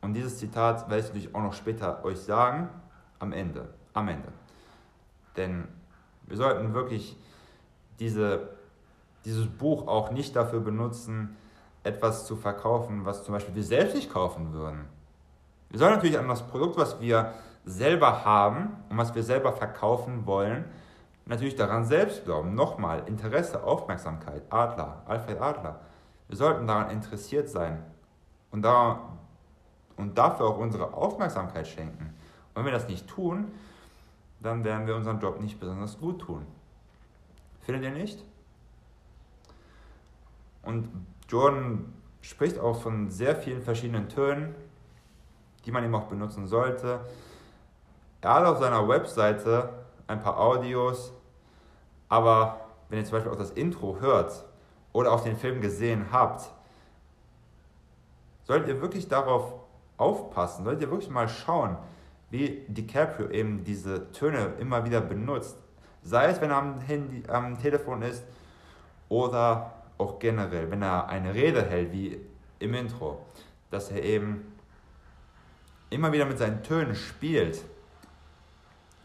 [0.00, 2.68] Und dieses Zitat werde ich natürlich auch noch später euch sagen.
[3.18, 3.68] Am Ende.
[3.92, 4.28] Am Ende.
[5.36, 5.68] Denn
[6.22, 7.16] wir sollten wirklich
[7.98, 8.48] diese,
[9.24, 11.36] dieses Buch auch nicht dafür benutzen,
[11.82, 14.86] etwas zu verkaufen, was zum Beispiel wir selbst nicht kaufen würden.
[15.68, 17.32] Wir sollen natürlich an das Produkt, was wir
[17.64, 20.64] selber haben und was wir selber verkaufen wollen,
[21.26, 22.54] natürlich daran selbst glauben.
[22.54, 25.80] Nochmal, Interesse, Aufmerksamkeit, Adler, Alfred Adler.
[26.28, 27.82] Wir sollten daran interessiert sein
[28.50, 29.00] und, da,
[29.96, 32.14] und dafür auch unsere Aufmerksamkeit schenken.
[32.54, 33.52] Und wenn wir das nicht tun,
[34.40, 36.46] dann werden wir unseren Job nicht besonders gut tun.
[37.62, 38.22] Findet ihr nicht?
[40.62, 40.88] Und
[41.28, 44.54] Jordan spricht auch von sehr vielen verschiedenen Tönen,
[45.64, 47.00] die man eben auch benutzen sollte.
[48.24, 49.68] Er hat auf seiner Webseite
[50.06, 51.12] ein paar Audios,
[52.08, 52.58] aber
[52.88, 54.46] wenn ihr zum Beispiel auch das Intro hört
[54.94, 56.50] oder auch den Film gesehen habt,
[58.44, 59.52] solltet ihr wirklich darauf
[59.98, 61.76] aufpassen, solltet ihr wirklich mal schauen,
[62.30, 65.58] wie DiCaprio eben diese Töne immer wieder benutzt.
[66.02, 68.24] Sei es, wenn er am, Handy, am Telefon ist
[69.10, 72.18] oder auch generell, wenn er eine Rede hält, wie
[72.58, 73.20] im Intro,
[73.70, 74.50] dass er eben
[75.90, 77.62] immer wieder mit seinen Tönen spielt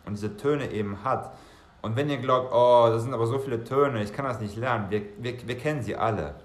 [0.10, 1.34] und diese Töne eben hat.
[1.82, 4.58] Und wenn ihr glaubt, oh, das sind aber so viele Töne, ich kann das nicht
[4.58, 6.36] lernen, wir, wir, wir kennen sie alle.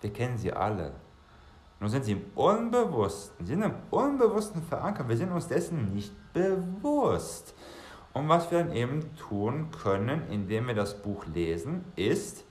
[0.00, 0.92] Wir kennen sie alle.
[1.80, 5.08] Nur sind sie im Unbewussten, sind im Unbewussten verankert.
[5.08, 7.54] Wir sind uns dessen nicht bewusst.
[8.12, 12.44] Und was wir dann eben tun können, indem wir das Buch lesen, ist,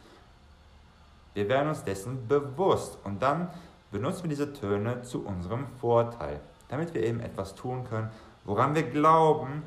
[1.34, 3.50] wir werden uns dessen bewusst und dann
[3.92, 8.10] benutzen wir diese Töne zu unserem Vorteil, damit wir eben etwas tun können,
[8.46, 9.64] woran wir glauben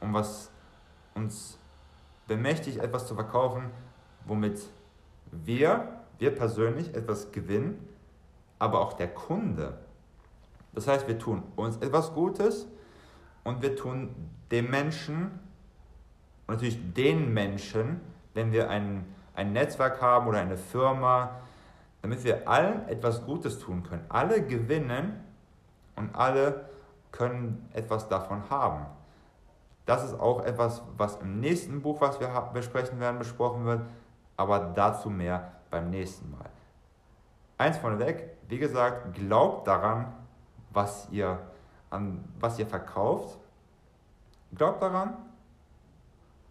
[0.00, 0.50] und was
[1.14, 1.58] uns
[2.26, 3.70] bemächtigt, etwas zu verkaufen,
[4.24, 4.68] womit
[5.30, 7.88] wir, wir persönlich etwas gewinnen,
[8.58, 9.78] aber auch der Kunde.
[10.72, 12.66] Das heißt, wir tun uns etwas Gutes
[13.44, 14.14] und wir tun
[14.50, 15.38] dem Menschen,
[16.46, 18.00] und natürlich den Menschen,
[18.34, 21.40] wenn wir ein, ein Netzwerk haben oder eine Firma,
[22.02, 24.04] damit wir allen etwas Gutes tun können.
[24.08, 25.24] Alle gewinnen
[25.96, 26.68] und alle
[27.14, 28.86] können etwas davon haben.
[29.86, 33.82] Das ist auch etwas, was im nächsten Buch, was wir besprechen werden, besprochen wird,
[34.36, 36.50] aber dazu mehr beim nächsten Mal.
[37.58, 40.12] Eins vorneweg, wie gesagt, glaubt daran,
[40.72, 41.38] was ihr,
[41.90, 43.38] an, was ihr verkauft
[44.56, 45.16] Glaubt daran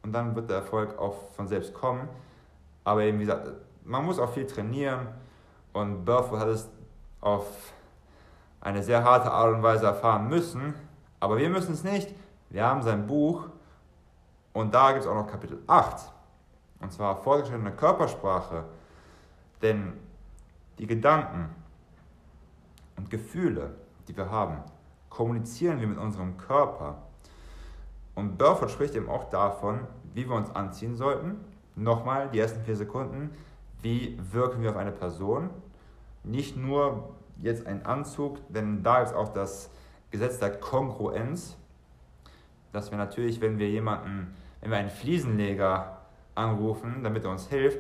[0.01, 2.09] und dann wird der Erfolg auch von selbst kommen.
[2.83, 3.49] Aber eben wie gesagt,
[3.85, 5.07] man muss auch viel trainieren
[5.71, 6.69] und Burford hat es
[7.21, 7.73] auf
[8.63, 10.73] eine sehr harte Art und Weise erfahren müssen.
[11.19, 12.15] Aber wir müssen es nicht.
[12.49, 13.49] Wir haben sein Buch
[14.53, 16.11] und da gibt es auch noch Kapitel 8.
[16.79, 18.63] Und zwar fortgeschrittene Körpersprache.
[19.61, 19.93] Denn
[20.79, 21.49] die Gedanken
[22.95, 23.75] und Gefühle,
[24.07, 24.57] die wir haben,
[25.09, 26.97] kommunizieren wir mit unserem Körper.
[28.15, 29.81] Und Burford spricht eben auch davon,
[30.13, 31.43] wie wir uns anziehen sollten.
[31.75, 33.31] Nochmal die ersten vier Sekunden.
[33.81, 35.49] Wie wirken wir auf eine Person?
[36.23, 37.09] Nicht nur
[37.41, 39.69] jetzt ein Anzug, denn da ist auch das
[40.11, 41.57] Gesetz der Kongruenz,
[42.71, 46.01] dass wir natürlich, wenn wir jemanden, wenn wir einen Fliesenleger
[46.35, 47.79] anrufen, damit er uns hilft,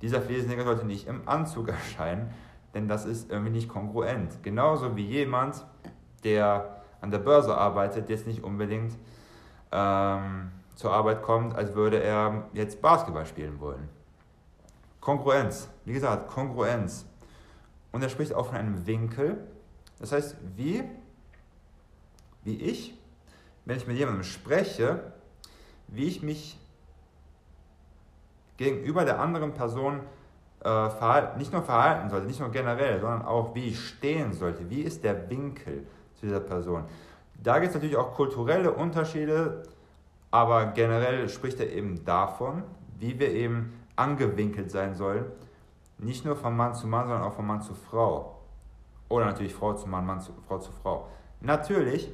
[0.00, 2.30] dieser Fliesenleger sollte nicht im Anzug erscheinen,
[2.74, 4.42] denn das ist irgendwie nicht kongruent.
[4.42, 5.64] Genauso wie jemand,
[6.24, 8.96] der an der Börse arbeitet, jetzt nicht unbedingt
[9.70, 13.88] ähm, zur Arbeit kommt, als würde er jetzt Basketball spielen wollen.
[15.00, 17.06] Kongruenz, wie gesagt, Kongruenz.
[17.92, 19.38] Und er spricht auch von einem Winkel.
[19.98, 20.82] Das heißt, wie,
[22.42, 22.98] wie ich,
[23.64, 25.12] wenn ich mit jemandem spreche,
[25.88, 26.58] wie ich mich
[28.56, 30.00] gegenüber der anderen Person
[30.64, 34.68] äh, nicht nur verhalten sollte, nicht nur generell, sondern auch wie ich stehen sollte.
[34.70, 36.84] Wie ist der Winkel zu dieser Person?
[37.42, 39.64] Da gibt es natürlich auch kulturelle Unterschiede,
[40.30, 42.62] aber generell spricht er eben davon,
[42.98, 45.24] wie wir eben angewinkelt sein sollen.
[46.02, 48.40] Nicht nur von Mann zu Mann, sondern auch von Mann zu Frau.
[49.08, 51.08] Oder natürlich Frau zu Mann, Mann zu Frau zu Frau.
[51.40, 52.10] Natürlich,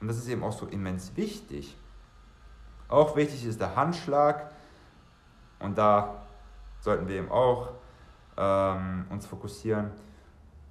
[0.00, 1.76] und das ist eben auch so immens wichtig,
[2.88, 4.50] auch wichtig ist der Handschlag.
[5.58, 6.22] Und da
[6.80, 7.72] sollten wir eben auch
[8.36, 9.90] ähm, uns fokussieren.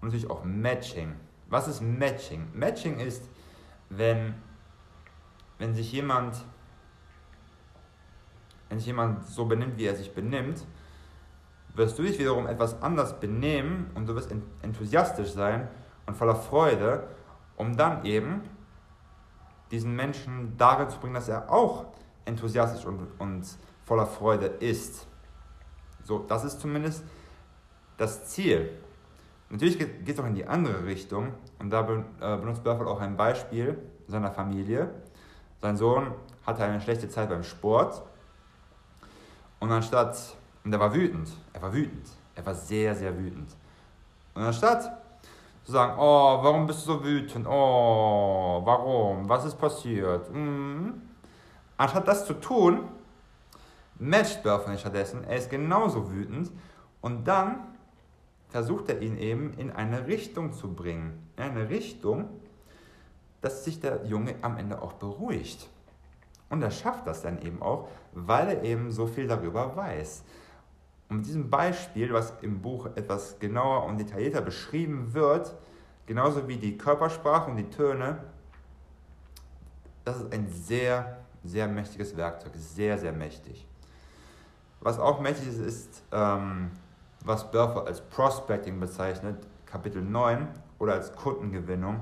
[0.02, 1.16] Und natürlich auch Matching.
[1.50, 2.48] Was ist Matching?
[2.54, 3.30] Matching ist,
[3.90, 4.36] wenn,
[5.58, 6.44] wenn sich jemand
[8.70, 10.66] wenn sich jemand so benimmt, wie er sich benimmt,
[11.74, 15.68] wirst du dich wiederum etwas anders benehmen und du wirst enthusiastisch sein
[16.06, 17.08] und voller Freude,
[17.56, 18.42] um dann eben
[19.72, 21.86] diesen Menschen darin zu bringen, dass er auch
[22.26, 23.46] enthusiastisch und, und
[23.86, 25.08] voller Freude ist.
[26.04, 27.04] So, das ist zumindest
[27.98, 28.70] das Ziel.
[29.50, 33.18] Natürlich geht es auch in die andere Richtung und da äh, benutzt Burford auch ein
[33.18, 34.90] Beispiel seiner Familie.
[35.62, 36.14] Sein Sohn
[36.46, 38.02] hatte eine schlechte Zeit beim Sport
[39.60, 43.56] und anstatt, und er war wütend, er war wütend, er war sehr, sehr wütend.
[44.34, 44.84] Und anstatt
[45.64, 47.48] zu sagen, oh, warum bist du so wütend?
[47.48, 49.28] Oh, warum?
[49.28, 50.34] Was ist passiert?
[50.34, 51.02] Mhm.
[51.78, 52.86] Anstatt das zu tun,
[53.98, 56.52] matcht Burford stattdessen, er ist genauso wütend
[57.02, 57.72] und dann
[58.50, 61.28] versucht er ihn eben in eine Richtung zu bringen.
[61.38, 62.30] In eine Richtung,
[63.42, 65.68] dass sich der Junge am Ende auch beruhigt.
[66.50, 70.24] Und er schafft das dann eben auch, weil er eben so viel darüber weiß.
[71.12, 75.54] Und mit diesem Beispiel, was im Buch etwas genauer und detaillierter beschrieben wird,
[76.06, 78.24] genauso wie die Körpersprache und die Töne,
[80.06, 83.68] das ist ein sehr, sehr mächtiges Werkzeug, sehr, sehr mächtig.
[84.80, 86.72] Was auch mächtig ist, ist, ähm,
[87.26, 90.48] was Burfer als Prospecting bezeichnet, Kapitel 9,
[90.80, 92.00] oder als Kundengewinnung.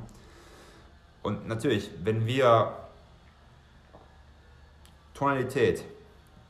[1.24, 2.76] Und natürlich, wenn wir
[5.16, 5.84] Tonalität,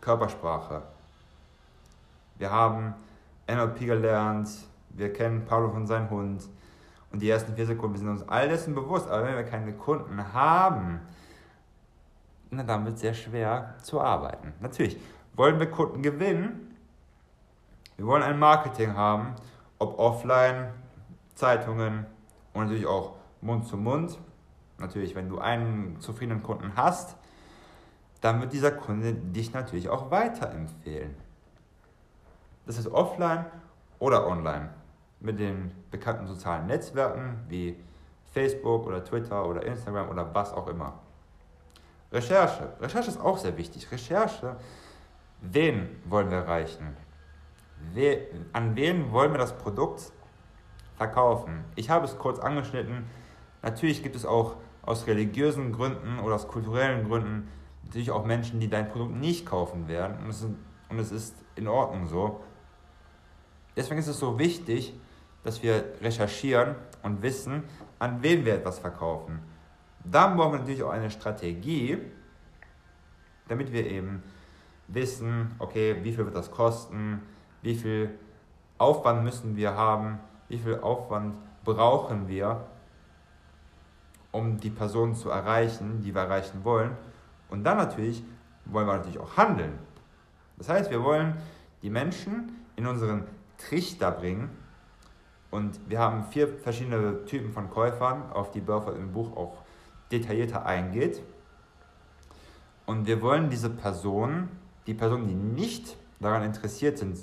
[0.01, 0.83] Körpersprache.
[2.39, 2.95] Wir haben
[3.47, 4.49] NLP gelernt,
[4.89, 6.49] wir kennen Paulo von seinem Hund
[7.11, 10.33] und die ersten vier Sekunden, sind uns all dessen bewusst, aber wenn wir keine Kunden
[10.33, 11.01] haben,
[12.49, 14.53] na, dann wird es sehr schwer zu arbeiten.
[14.61, 14.97] Natürlich,
[15.33, 16.75] wollen wir Kunden gewinnen,
[17.97, 19.35] wir wollen ein Marketing haben,
[19.77, 20.69] ob offline,
[21.35, 22.05] Zeitungen
[22.53, 24.17] und natürlich auch Mund zu Mund.
[24.77, 27.17] Natürlich, wenn du einen zufriedenen Kunden hast,
[28.21, 31.28] dann wird dieser Kunde dich natürlich auch weiterempfehlen.
[32.69, 33.45] Das ist offline
[33.97, 34.69] oder online
[35.21, 37.75] mit den bekannten sozialen Netzwerken wie
[38.31, 40.93] Facebook oder Twitter oder Instagram oder was auch immer.
[42.11, 42.71] Recherche.
[42.79, 43.91] Recherche ist auch sehr wichtig.
[43.91, 44.55] Recherche,
[45.41, 46.95] wen wollen wir erreichen?
[47.95, 50.11] We an wen wollen wir das Produkt
[50.95, 51.63] verkaufen?
[51.75, 53.07] Ich habe es kurz angeschnitten.
[53.63, 57.47] Natürlich gibt es auch aus religiösen Gründen oder aus kulturellen Gründen
[57.83, 60.17] natürlich auch Menschen, die dein Produkt nicht kaufen werden.
[60.23, 60.51] Und es, ist,
[60.89, 62.41] und es ist in Ordnung so.
[63.75, 64.93] Deswegen ist es so wichtig,
[65.43, 67.63] dass wir recherchieren und wissen,
[67.97, 69.39] an wen wir etwas verkaufen.
[70.03, 71.97] Dann brauchen wir natürlich auch eine Strategie,
[73.47, 74.23] damit wir eben
[74.87, 77.21] wissen, okay, wie viel wird das kosten,
[77.61, 78.17] wie viel
[78.77, 82.65] Aufwand müssen wir haben, wie viel Aufwand brauchen wir,
[84.31, 86.95] um die Person zu erreichen, die wir erreichen wollen.
[87.49, 88.23] Und dann natürlich
[88.65, 89.73] wollen wir natürlich auch handeln.
[90.57, 91.37] Das heißt, wir wollen
[91.81, 93.23] die Menschen in unseren
[93.59, 94.49] Trichter bringen.
[95.51, 99.57] Und wir haben vier verschiedene Typen von Käufern, auf die Burford im Buch auch
[100.11, 101.21] detaillierter eingeht.
[102.85, 104.49] Und wir wollen diese Personen,
[104.87, 107.17] die Personen, die nicht daran interessiert sind,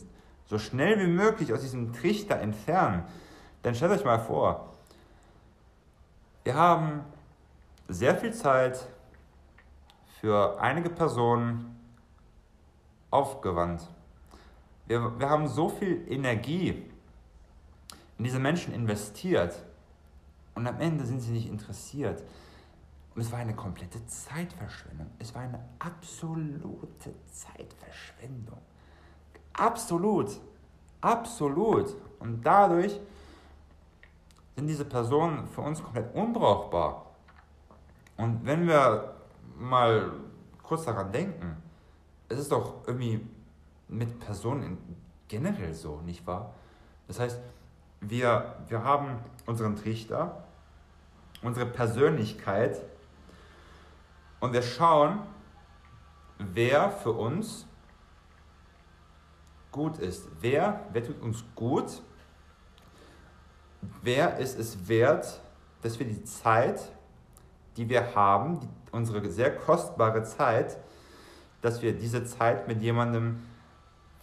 [0.47, 3.03] so schnell wie möglich aus diesem Trichter entfernen.
[3.64, 4.74] Denn stellt euch mal vor,
[6.45, 7.01] wir haben
[7.89, 8.87] sehr viel Zeit,
[10.20, 11.78] für einige Personen
[13.11, 13.89] aufgewandt.
[14.87, 16.84] Wir, wir haben so viel Energie
[18.18, 19.62] in diese Menschen investiert
[20.55, 22.22] und am Ende sind sie nicht interessiert.
[23.14, 25.07] Und es war eine komplette Zeitverschwendung.
[25.18, 28.59] Es war eine absolute Zeitverschwendung.
[29.55, 30.39] Absolut.
[31.01, 31.95] Absolut.
[32.18, 33.01] Und dadurch
[34.55, 37.07] sind diese Personen für uns komplett unbrauchbar.
[38.16, 39.16] Und wenn wir
[39.59, 40.12] mal
[40.66, 41.57] kurz daran denken.
[42.28, 43.26] Es ist doch irgendwie
[43.89, 44.78] mit Personen
[45.28, 46.55] generell so, nicht wahr?
[47.07, 47.41] Das heißt,
[48.01, 50.45] wir, wir haben unseren Trichter,
[51.43, 52.80] unsere Persönlichkeit
[54.41, 55.20] und wir schauen,
[56.39, 57.66] wer für uns
[59.70, 60.28] gut ist.
[60.41, 62.03] Wer, wer tut uns gut?
[64.03, 65.41] Wer ist es wert,
[65.82, 66.91] dass wir die Zeit,
[67.76, 70.78] die wir haben, die, unsere sehr kostbare Zeit,
[71.61, 73.43] dass wir diese Zeit mit jemandem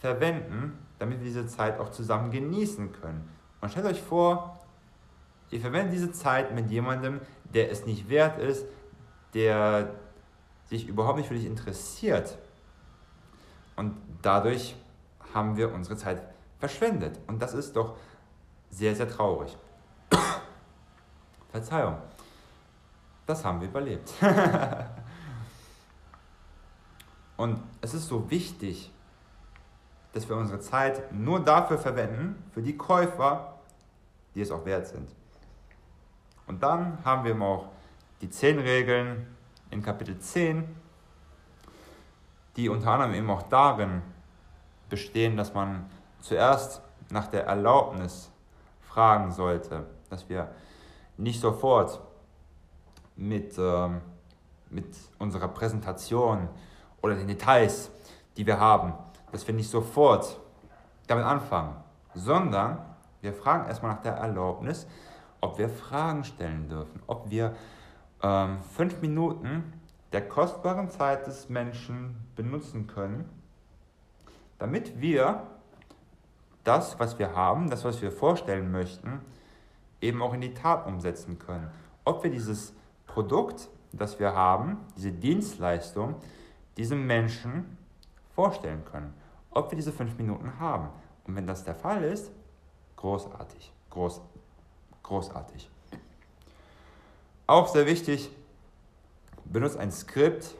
[0.03, 3.29] verwenden, damit wir diese Zeit auch zusammen genießen können.
[3.61, 4.59] Und stellt euch vor,
[5.49, 8.65] ihr verwendet diese Zeit mit jemandem, der es nicht wert ist,
[9.33, 9.95] der
[10.65, 12.37] sich überhaupt nicht für dich interessiert.
[13.77, 14.75] Und dadurch
[15.33, 16.21] haben wir unsere Zeit
[16.59, 17.17] verschwendet.
[17.27, 17.95] Und das ist doch
[18.69, 19.55] sehr, sehr traurig.
[21.49, 21.95] Verzeihung.
[23.25, 24.11] Das haben wir überlebt.
[27.37, 28.91] Und es ist so wichtig,
[30.13, 33.55] dass wir unsere Zeit nur dafür verwenden, für die Käufer,
[34.35, 35.09] die es auch wert sind.
[36.47, 37.69] Und dann haben wir auch
[38.21, 39.27] die zehn Regeln
[39.71, 40.63] in Kapitel 10,
[42.55, 44.01] die unter anderem eben auch darin
[44.89, 45.89] bestehen, dass man
[46.21, 48.31] zuerst nach der Erlaubnis
[48.81, 50.49] fragen sollte, dass wir
[51.17, 51.99] nicht sofort
[53.15, 53.89] mit, äh,
[54.69, 56.49] mit unserer Präsentation
[57.01, 57.89] oder den Details,
[58.37, 58.93] die wir haben,
[59.33, 60.39] dass wir nicht sofort
[61.07, 61.75] damit anfangen,
[62.13, 62.77] sondern
[63.21, 64.87] wir fragen erstmal nach der Erlaubnis,
[65.41, 67.55] ob wir Fragen stellen dürfen, ob wir
[68.21, 69.73] ähm, fünf Minuten
[70.13, 73.27] der kostbaren Zeit des Menschen benutzen können,
[74.59, 75.47] damit wir
[76.63, 79.19] das, was wir haben, das, was wir vorstellen möchten,
[79.99, 81.71] eben auch in die Tat umsetzen können.
[82.05, 82.73] Ob wir dieses
[83.07, 86.15] Produkt, das wir haben, diese Dienstleistung,
[86.77, 87.77] diesem Menschen
[88.35, 89.13] vorstellen können.
[89.53, 90.89] Ob wir diese fünf Minuten haben.
[91.25, 92.31] Und wenn das der Fall ist,
[92.97, 94.21] großartig, groß,
[95.03, 95.69] großartig.
[97.47, 98.31] Auch sehr wichtig,
[99.45, 100.55] benutzt ein Skript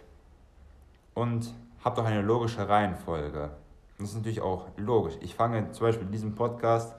[1.13, 3.51] und habt auch eine logische Reihenfolge.
[3.97, 5.15] Das ist natürlich auch logisch.
[5.21, 6.95] Ich fange zum Beispiel in diesem Podcast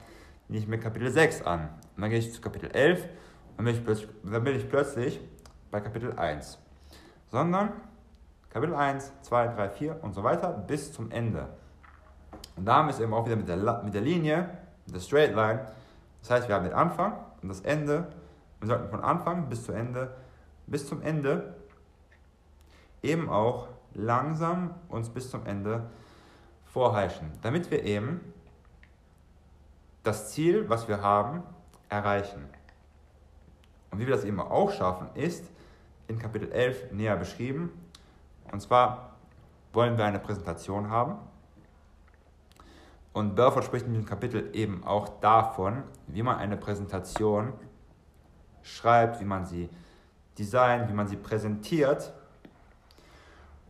[0.48, 1.68] nicht mit Kapitel 6 an.
[1.96, 3.06] Und dann gehe ich zu Kapitel 11
[3.56, 5.20] und bin ich, dann bin ich plötzlich
[5.70, 6.58] bei Kapitel 1.
[7.30, 7.72] Sondern
[8.50, 11.48] Kapitel 1, 2, 3, 4 und so weiter bis zum Ende.
[12.56, 14.48] Und da haben wir es eben auch wieder mit der, mit der Linie,
[14.86, 15.66] mit der Straight Line.
[16.20, 18.08] Das heißt, wir haben den Anfang und das Ende.
[18.60, 20.14] Wir sollten von Anfang bis zu Ende,
[20.66, 21.54] bis zum Ende
[23.02, 25.90] eben auch langsam uns bis zum Ende
[26.64, 28.20] vorheischen, damit wir eben
[30.02, 31.42] das Ziel, was wir haben,
[31.88, 32.48] erreichen.
[33.90, 35.44] Und wie wir das eben auch schaffen, ist
[36.08, 37.70] in Kapitel 11 näher beschrieben.
[38.50, 39.12] Und zwar
[39.72, 41.16] wollen wir eine Präsentation haben.
[43.14, 47.54] Und Burford spricht in diesem Kapitel eben auch davon, wie man eine Präsentation
[48.62, 49.70] schreibt, wie man sie
[50.38, 52.12] designt, wie man sie präsentiert.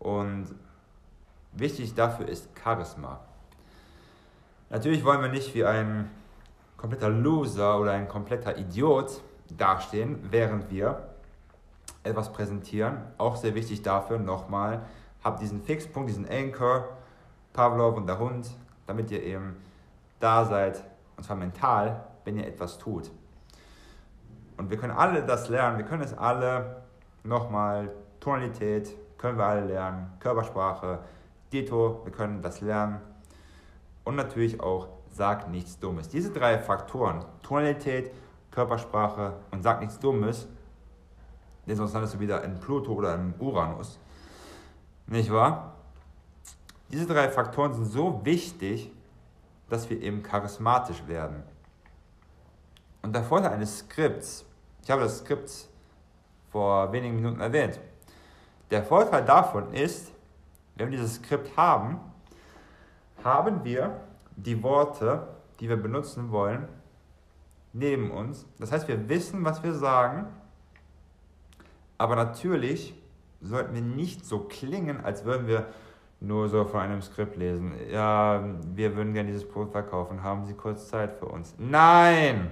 [0.01, 0.49] Und
[1.57, 3.21] Wichtig dafür ist Charisma.
[4.71, 6.11] Natürlich wollen wir nicht wie ein
[6.77, 9.23] kompletter Loser oder ein kompletter Idiot
[9.57, 11.11] dastehen, während wir
[12.03, 12.99] etwas präsentieren.
[13.19, 14.83] Auch sehr wichtig dafür nochmal,
[15.23, 16.89] habt diesen Fixpunkt, diesen Anchor,
[17.53, 18.51] Pavlov und der Hund,
[18.87, 19.57] damit ihr eben
[20.21, 20.83] da seid,
[21.17, 23.11] und zwar mental, wenn ihr etwas tut.
[24.57, 26.83] Und wir können alle das lernen, wir können es alle
[27.23, 31.01] nochmal, Tonalität können wir alle lernen, Körpersprache,
[31.53, 33.01] Dito, wir können das lernen.
[34.05, 36.09] Und natürlich auch sag nichts Dummes.
[36.09, 38.13] Diese drei Faktoren, Tonalität,
[38.51, 40.47] Körpersprache und sag nichts Dummes,
[41.67, 43.99] denn sonst landest du wieder in Pluto oder in Uranus.
[45.07, 45.74] Nicht wahr?
[46.95, 48.89] Diese drei Faktoren sind so wichtig,
[49.69, 51.43] dass wir eben charismatisch werden.
[53.03, 54.45] Und der Vorteil eines Skripts,
[54.81, 55.51] ich habe das Skript
[56.53, 57.81] vor wenigen Minuten erwähnt,
[58.71, 60.13] der Vorteil davon ist,
[60.77, 61.99] wenn wir dieses Skript haben,
[63.25, 64.01] haben wir
[64.37, 65.27] die Worte,
[65.59, 66.69] die wir benutzen wollen,
[67.73, 68.47] neben uns.
[68.61, 70.27] Das heißt, wir wissen, was wir sagen,
[71.99, 72.95] aber natürlich
[73.41, 75.67] sollten wir nicht so klingen, als würden wir
[76.21, 77.73] nur so von einem Skript lesen.
[77.91, 78.43] Ja,
[78.75, 81.55] wir würden gerne dieses Produkt verkaufen, haben Sie kurz Zeit für uns?
[81.59, 82.51] Nein!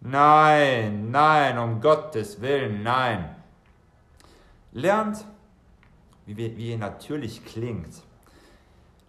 [0.00, 3.34] Nein, nein, um Gottes Willen, nein.
[4.72, 5.24] Lernt
[6.26, 8.02] wie, wie ihr natürlich klingt.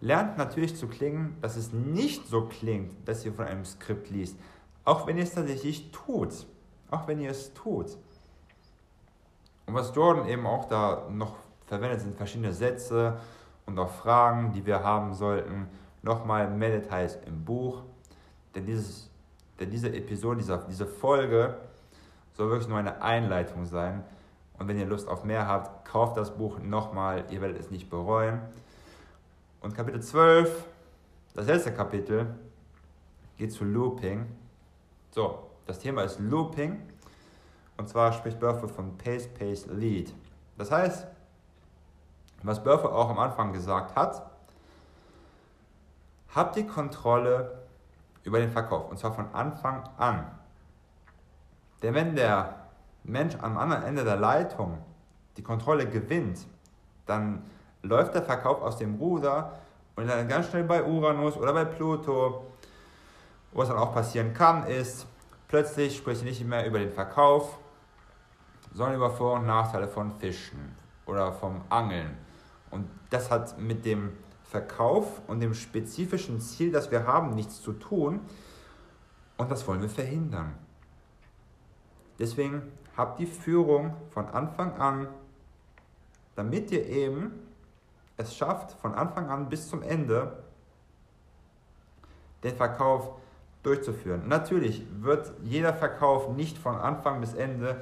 [0.00, 4.38] Lernt natürlich zu klingen, dass es nicht so klingt, dass ihr von einem Skript liest.
[4.84, 6.46] Auch wenn ihr es tatsächlich tut.
[6.90, 7.96] Auch wenn ihr es tut.
[9.66, 11.36] Und was Jordan eben auch da noch
[11.66, 13.18] verwendet, sind verschiedene Sätze
[13.68, 15.68] und auch Fragen, die wir haben sollten.
[16.02, 17.82] Nochmal mehr Details im Buch.
[18.54, 19.10] Denn, dieses,
[19.60, 21.54] denn diese Episode, diese, diese Folge
[22.32, 24.02] soll wirklich nur eine Einleitung sein.
[24.58, 27.90] Und wenn ihr Lust auf mehr habt, kauft das Buch nochmal, ihr werdet es nicht
[27.90, 28.40] bereuen.
[29.60, 30.64] Und Kapitel 12,
[31.34, 32.34] das letzte Kapitel,
[33.36, 34.24] geht zu Looping.
[35.10, 36.80] So, das Thema ist Looping.
[37.76, 40.12] Und zwar spricht Burford von Pace, Pace, Lead.
[40.56, 41.06] Das heißt,
[42.42, 44.22] was Burford auch am Anfang gesagt hat,
[46.34, 47.62] habt die Kontrolle
[48.24, 48.90] über den Verkauf.
[48.90, 50.26] Und zwar von Anfang an.
[51.82, 52.54] Denn wenn der
[53.04, 54.78] Mensch am anderen Ende der Leitung
[55.36, 56.46] die Kontrolle gewinnt,
[57.06, 57.42] dann
[57.82, 59.52] läuft der Verkauf aus dem Ruder
[59.96, 62.44] und dann ganz schnell bei Uranus oder bei Pluto,
[63.52, 65.06] was dann auch passieren kann, ist,
[65.48, 67.58] plötzlich spricht nicht mehr über den Verkauf,
[68.74, 70.76] sondern über Vor- und Nachteile von Fischen
[71.06, 72.27] oder vom Angeln.
[72.70, 74.12] Und das hat mit dem
[74.44, 78.20] Verkauf und dem spezifischen Ziel, das wir haben, nichts zu tun.
[79.36, 80.54] Und das wollen wir verhindern.
[82.18, 82.62] Deswegen
[82.96, 85.08] habt die Führung von Anfang an,
[86.34, 87.32] damit ihr eben
[88.16, 90.42] es schafft, von Anfang an bis zum Ende
[92.42, 93.12] den Verkauf
[93.62, 94.26] durchzuführen.
[94.26, 97.80] Natürlich wird jeder Verkauf nicht von Anfang bis Ende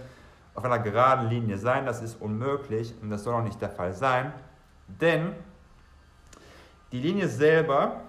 [0.55, 3.93] auf einer geraden Linie sein, das ist unmöglich und das soll auch nicht der Fall
[3.93, 4.33] sein,
[4.89, 5.35] denn
[6.93, 8.03] die Linie selber,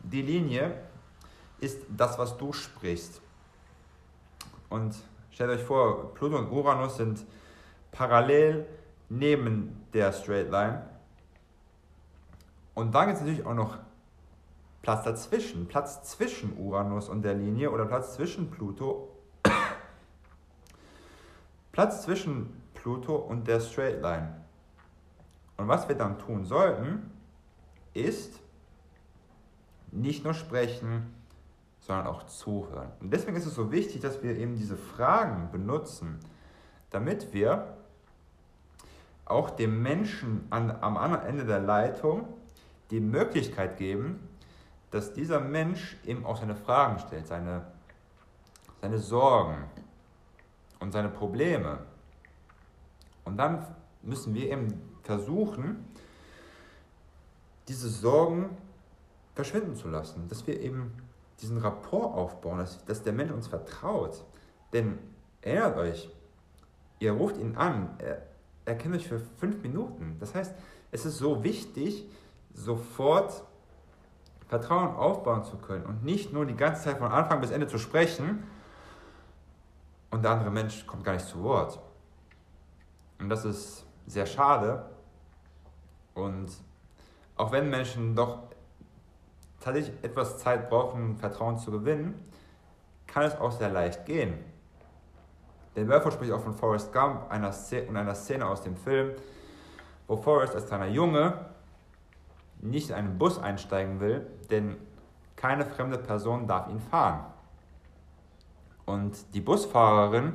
[0.00, 0.82] die Linie
[1.60, 3.20] ist das, was du sprichst.
[4.68, 4.94] Und
[5.30, 7.24] stellt euch vor, Pluto und Uranus sind
[7.92, 8.66] parallel
[9.08, 10.82] neben der Straight Line.
[12.74, 13.78] Und dann gibt es natürlich auch noch
[14.82, 19.08] Platz dazwischen, Platz zwischen Uranus und der Linie oder Platz zwischen Pluto.
[21.72, 24.45] Platz zwischen Pluto und der Straight Line.
[25.56, 27.10] Und was wir dann tun sollten,
[27.94, 28.40] ist
[29.90, 31.14] nicht nur sprechen,
[31.80, 32.90] sondern auch zuhören.
[33.00, 36.18] Und deswegen ist es so wichtig, dass wir eben diese Fragen benutzen,
[36.90, 37.76] damit wir
[39.24, 42.28] auch dem Menschen an, am anderen Ende der Leitung
[42.90, 44.28] die Möglichkeit geben,
[44.90, 47.66] dass dieser Mensch eben auch seine Fragen stellt, seine,
[48.80, 49.64] seine Sorgen
[50.80, 51.80] und seine Probleme.
[53.24, 53.66] Und dann
[54.02, 55.84] müssen wir eben versuchen,
[57.68, 58.50] diese Sorgen
[59.34, 60.92] verschwinden zu lassen, dass wir eben
[61.40, 64.24] diesen Rapport aufbauen, dass, dass der Mensch uns vertraut.
[64.72, 64.98] Denn
[65.42, 66.10] erinnert euch,
[66.98, 68.22] ihr ruft ihn an, er,
[68.64, 70.16] er kennt euch für fünf Minuten.
[70.18, 70.54] Das heißt,
[70.90, 72.08] es ist so wichtig,
[72.54, 73.44] sofort
[74.48, 77.78] Vertrauen aufbauen zu können und nicht nur die ganze Zeit von Anfang bis Ende zu
[77.78, 78.44] sprechen
[80.10, 81.80] und der andere Mensch kommt gar nicht zu Wort.
[83.18, 84.86] Und das ist sehr schade.
[86.16, 86.48] Und
[87.36, 88.38] auch wenn Menschen doch
[89.60, 92.14] tatsächlich etwas Zeit brauchen, Vertrauen zu gewinnen,
[93.06, 94.34] kann es auch sehr leicht gehen.
[95.76, 97.54] Der Werfer spricht auch von Forrest Gump einer
[97.88, 99.12] und einer Szene aus dem Film,
[100.06, 101.34] wo Forrest als kleiner Junge
[102.60, 104.78] nicht in einen Bus einsteigen will, denn
[105.36, 107.26] keine fremde Person darf ihn fahren.
[108.86, 110.32] Und die Busfahrerin,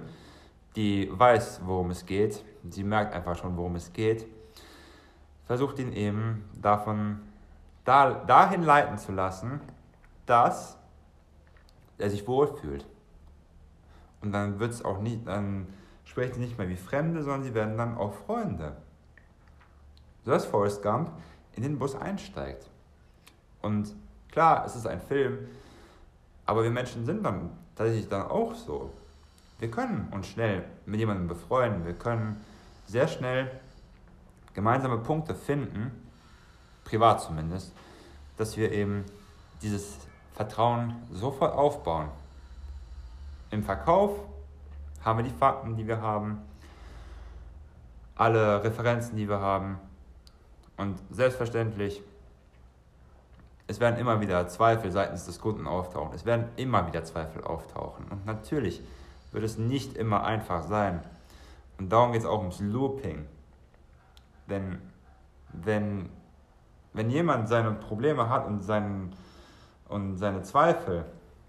[0.76, 4.28] die weiß, worum es geht, sie merkt einfach schon, worum es geht,
[5.52, 7.20] versucht ihn eben davon
[7.84, 9.60] da, dahin leiten zu lassen,
[10.26, 10.78] dass
[11.98, 12.86] er sich wohlfühlt.
[14.22, 15.68] Und dann wird es auch nicht, dann
[16.06, 18.78] sprechen sie nicht mehr wie Fremde, sondern sie werden dann auch Freunde.
[20.24, 21.12] So dass Forrest Gump
[21.58, 22.70] in den Bus einsteigt.
[23.62, 23.94] Und
[24.32, 25.50] klar, es ist ein Film,
[26.46, 28.90] aber wir Menschen sind dann tatsächlich dann auch so.
[29.60, 32.40] Wir können uns schnell mit jemandem befreunden, wir können
[32.88, 33.52] sehr schnell
[34.54, 35.92] gemeinsame Punkte finden,
[36.84, 37.74] privat zumindest,
[38.38, 39.06] dass wir eben
[39.62, 39.98] dieses
[40.34, 42.10] Vertrauen sofort aufbauen.
[43.52, 44.12] Im Verkauf
[45.04, 46.42] haben wir die Fakten, die wir haben,
[48.16, 49.80] alle Referenzen, die wir haben.
[50.78, 52.02] Und selbstverständlich,
[53.68, 56.14] es werden immer wieder Zweifel seitens des Kunden auftauchen.
[56.14, 58.06] Es werden immer wieder Zweifel auftauchen.
[58.10, 58.82] Und natürlich
[59.32, 61.02] wird es nicht immer einfach sein.
[61.78, 63.26] Und darum geht es auch ums Looping.
[64.50, 64.82] Denn
[65.54, 66.10] wenn,
[66.94, 69.16] wenn jemand seine Probleme hat und, seinen,
[69.88, 71.06] und seine Zweifel,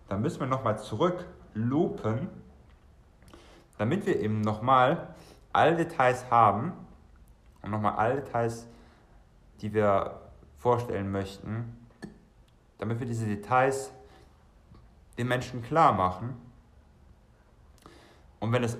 [0.09, 2.28] dann müssen wir nochmal zurück loopen,
[3.78, 5.14] damit wir eben nochmal
[5.53, 6.72] alle Details haben
[7.62, 8.66] und nochmal alle Details,
[9.61, 10.20] die wir
[10.59, 11.86] vorstellen möchten,
[12.78, 13.93] damit wir diese Details
[15.18, 16.34] den Menschen klar machen.
[18.40, 18.76] Und wenn es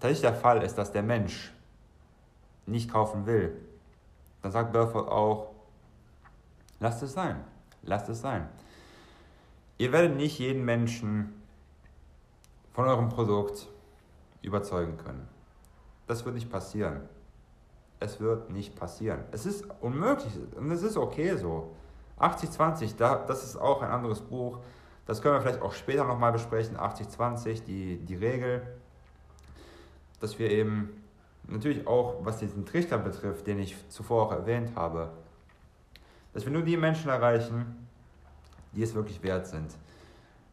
[0.00, 1.52] tatsächlich der Fall ist, dass der Mensch
[2.68, 3.56] nicht kaufen will,
[4.42, 5.50] dann sagt Belfort auch,
[6.80, 7.42] lasst es sein,
[7.82, 8.48] lasst es sein.
[9.78, 11.40] Ihr werdet nicht jeden Menschen
[12.72, 13.68] von eurem Produkt
[14.42, 15.28] überzeugen können.
[16.06, 17.02] Das wird nicht passieren.
[18.00, 19.24] Es wird nicht passieren.
[19.32, 21.74] Es ist unmöglich und es ist okay so.
[22.18, 24.58] 80-20, das ist auch ein anderes Buch.
[25.06, 26.76] Das können wir vielleicht auch später nochmal besprechen.
[26.76, 28.62] 80-20, die, die Regel,
[30.20, 31.02] dass wir eben
[31.48, 35.10] natürlich auch, was diesen Trichter betrifft, den ich zuvor auch erwähnt habe,
[36.32, 37.88] dass wir nur die Menschen erreichen,
[38.72, 39.74] die es wirklich wert sind.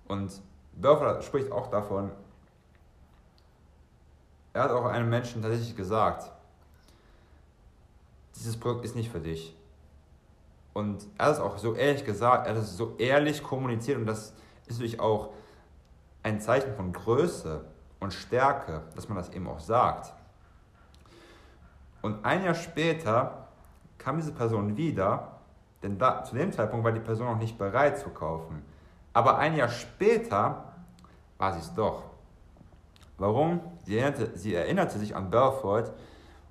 [0.08, 0.41] Und
[0.74, 2.12] Dörfer spricht auch davon,
[4.54, 6.32] er hat auch einem Menschen tatsächlich gesagt,
[8.36, 9.56] dieses Produkt ist nicht für dich.
[10.74, 14.06] Und er hat es auch so ehrlich gesagt, er hat es so ehrlich kommuniziert und
[14.06, 14.34] das
[14.66, 15.34] ist natürlich auch
[16.24, 17.66] ein Zeichen von Größe
[18.00, 20.14] und Stärke, dass man das eben auch sagt.
[22.06, 23.47] Und ein Jahr später
[23.97, 25.39] kam diese Person wieder,
[25.82, 28.62] denn da, zu dem Zeitpunkt war die Person noch nicht bereit zu kaufen.
[29.12, 30.66] Aber ein Jahr später
[31.39, 32.03] war sie es doch.
[33.18, 33.60] Warum?
[33.86, 35.93] Sie erinnerte, sie erinnerte sich an Belfort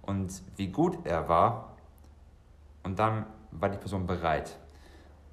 [0.03, 1.77] und wie gut er war.
[2.83, 4.59] Und dann war die Person bereit.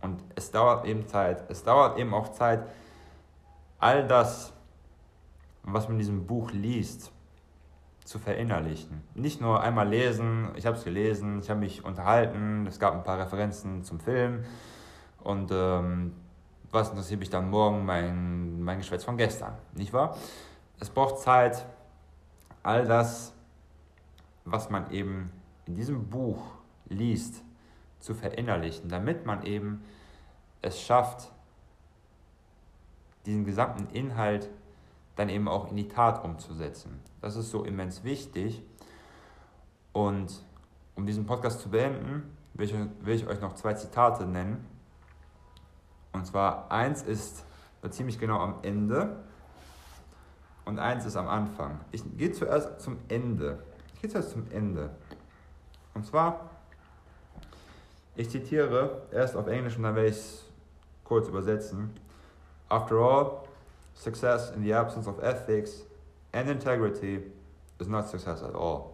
[0.02, 1.50] Und es dauert eben Zeit.
[1.50, 2.64] Es dauert eben auch Zeit,
[3.80, 4.54] all das,
[5.64, 7.12] was man in diesem Buch liest,
[8.04, 9.04] zu verinnerlichen.
[9.16, 13.04] Nicht nur einmal lesen, ich habe es gelesen, ich habe mich unterhalten, es gab ein
[13.04, 14.44] paar Referenzen zum Film
[15.24, 16.14] und ähm,
[16.72, 20.18] was interessiert mich dann morgen mein, mein Geschwätz von gestern, nicht wahr?
[20.80, 21.66] Es braucht Zeit,
[22.64, 23.34] all das,
[24.46, 25.32] was man eben
[25.66, 26.42] in diesem Buch
[26.88, 27.44] liest,
[28.00, 29.84] zu verinnerlichen, damit man eben
[30.62, 31.32] es schafft,
[33.26, 34.50] diesen gesamten Inhalt
[35.16, 37.00] dann eben auch in die Tat umzusetzen.
[37.22, 38.64] Das ist so immens wichtig.
[39.94, 40.44] Und
[40.96, 44.66] um diesen Podcast zu beenden, will ich, will ich euch noch zwei Zitate nennen.
[46.14, 47.46] Und zwar eins ist
[47.90, 49.24] ziemlich genau am Ende
[50.66, 51.80] und eins ist am Anfang.
[51.92, 53.64] Ich gehe zuerst zum Ende.
[53.96, 54.92] Ich gehe zuerst zum Ende.
[55.94, 56.50] Und zwar,
[58.16, 60.46] ich zitiere erst auf Englisch und dann werde ich es
[61.04, 61.92] kurz übersetzen.
[62.70, 63.44] After all,
[63.94, 65.84] success in the absence of ethics
[66.34, 67.20] and integrity
[67.80, 68.92] is not success at all.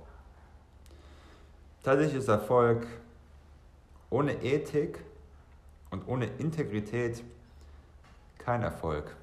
[1.84, 2.86] Tatsächlich ist Erfolg
[4.10, 5.00] ohne Ethik
[5.90, 7.24] und ohne Integrität
[8.38, 9.16] kein Erfolg.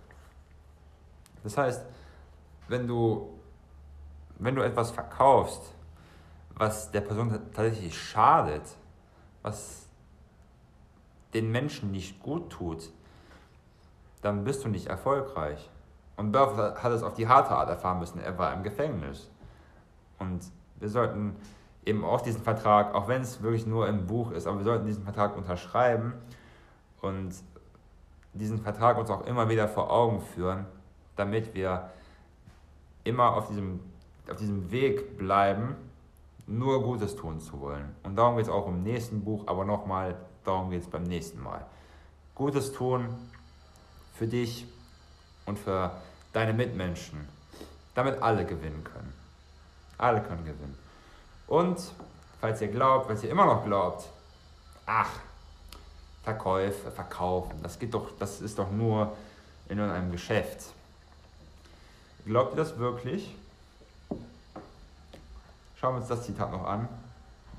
[1.43, 1.83] Das heißt,
[2.69, 3.39] wenn du,
[4.39, 5.73] wenn du etwas verkaufst,
[6.55, 8.63] was der Person tatsächlich schadet,
[9.43, 9.87] was
[11.35, 12.91] den Menschen nicht gut tut,
[14.25, 15.71] dann bist du nicht erfolgreich.
[16.17, 18.21] Und Burf hat es auf die harte Art erfahren müssen.
[18.21, 19.31] Er war im Gefängnis.
[20.19, 20.43] Und
[20.77, 21.37] wir sollten
[21.85, 24.87] eben auch diesen Vertrag, auch wenn es wirklich nur im Buch ist, aber wir sollten
[24.87, 26.15] diesen Vertrag unterschreiben
[27.03, 27.35] und
[28.33, 30.65] diesen Vertrag uns auch immer wieder vor Augen führen,
[31.17, 31.91] damit wir
[33.05, 33.81] immer auf diesem,
[34.31, 35.77] auf diesem Weg bleiben,
[36.47, 37.95] nur Gutes tun zu wollen.
[38.03, 41.43] Und darum geht es auch im nächsten Buch, aber nochmal, darum geht es beim nächsten
[41.43, 41.67] Mal.
[42.35, 43.09] Gutes tun
[44.15, 44.67] für dich
[45.47, 45.91] und für
[46.33, 47.29] deine Mitmenschen,
[47.95, 49.13] damit alle gewinnen können.
[49.99, 50.77] Alle können gewinnen.
[51.47, 51.79] Und
[52.41, 54.09] falls ihr glaubt, falls ihr immer noch glaubt,
[54.87, 55.11] ach,
[56.23, 59.15] Verkäufe, verkaufen, das geht doch, das ist doch nur
[59.69, 60.73] in einem Geschäft.
[62.25, 63.35] Glaubt ihr das wirklich?
[65.77, 66.89] Schauen wir uns das Zitat noch an.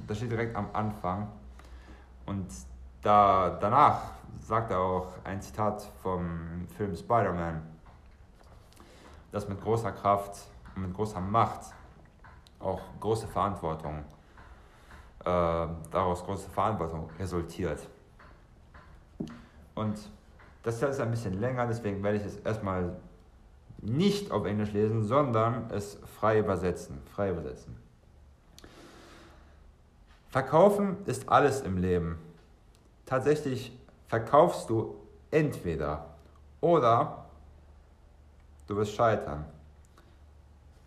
[0.07, 1.27] Das steht direkt am Anfang.
[2.25, 2.47] Und
[3.03, 4.01] da, danach
[4.45, 7.63] sagt auch ein Zitat vom Film Spider-Man,
[9.31, 10.37] dass mit großer Kraft
[10.75, 11.73] und mit großer Macht
[12.59, 14.03] auch große Verantwortung,
[15.21, 17.87] äh, daraus große Verantwortung resultiert.
[19.73, 19.97] Und
[20.61, 22.95] das ist ein bisschen länger, deswegen werde ich es erstmal
[23.81, 27.01] nicht auf Englisch lesen, sondern es frei übersetzen.
[27.11, 27.75] Frei übersetzen.
[30.29, 32.19] Verkaufen ist alles im Leben.
[33.05, 33.71] Tatsächlich
[34.07, 34.95] verkaufst du
[35.31, 36.05] entweder
[36.61, 37.25] oder
[38.67, 39.45] du wirst scheitern.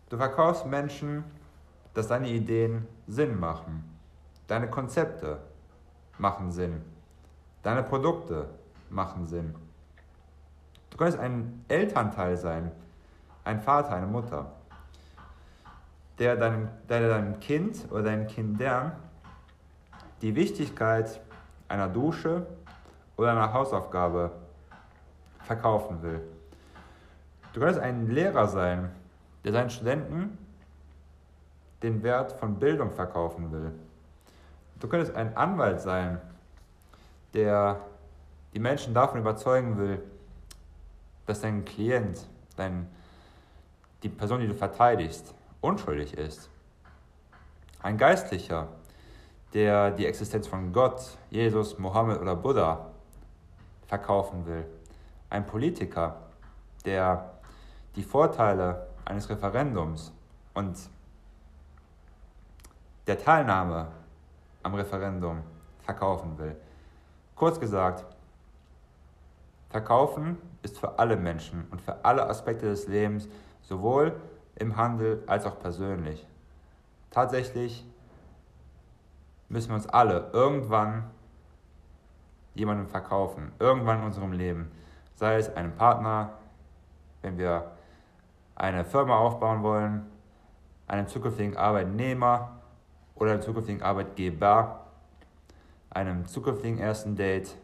[0.08, 1.24] Du verkaufst Menschen,
[1.94, 3.84] dass deine Ideen Sinn machen.
[4.46, 5.38] Deine Konzepte
[6.16, 6.82] machen Sinn.
[7.62, 8.48] Deine Produkte
[8.88, 9.54] machen Sinn.
[10.90, 12.72] Du könntest ein Elternteil sein,
[13.44, 14.52] ein Vater, eine Mutter,
[16.18, 18.92] der deinem, der deinem Kind oder deinen Kindern
[20.22, 21.20] die Wichtigkeit
[21.68, 22.46] einer Dusche
[23.18, 24.30] oder einer Hausaufgabe
[25.42, 26.20] verkaufen will.
[27.52, 28.90] Du könntest ein Lehrer sein,
[29.44, 30.38] der seinen Studenten
[31.82, 33.72] den Wert von Bildung verkaufen will.
[34.80, 36.20] Du könntest ein Anwalt sein,
[37.34, 37.80] der
[38.54, 40.00] die Menschen davon überzeugen will,
[41.26, 42.24] dass dein Klient,
[42.56, 42.88] dein,
[44.02, 46.48] die Person, die du verteidigst, unschuldig ist.
[47.82, 48.68] Ein Geistlicher,
[49.54, 52.86] der die Existenz von Gott, Jesus, Mohammed oder Buddha
[53.88, 54.64] verkaufen will.
[55.30, 56.16] Ein Politiker,
[56.84, 57.32] der
[57.96, 60.12] die Vorteile eines Referendums
[60.54, 60.76] und
[63.06, 63.88] der Teilnahme
[64.62, 65.42] am Referendum
[65.80, 66.54] verkaufen will.
[67.34, 68.04] Kurz gesagt,
[69.70, 73.28] verkaufen ist für alle Menschen und für alle Aspekte des Lebens,
[73.62, 74.20] sowohl
[74.56, 76.26] im Handel als auch persönlich.
[77.10, 77.86] Tatsächlich
[79.48, 81.10] müssen wir uns alle irgendwann
[82.58, 84.70] jemandem verkaufen, irgendwann in unserem Leben.
[85.14, 86.32] Sei es einem Partner,
[87.22, 87.72] wenn wir
[88.54, 90.06] eine Firma aufbauen wollen,
[90.86, 92.60] einem zukünftigen Arbeitnehmer
[93.14, 94.86] oder einem zukünftigen Arbeitgeber,
[95.90, 97.56] einem zukünftigen ersten Date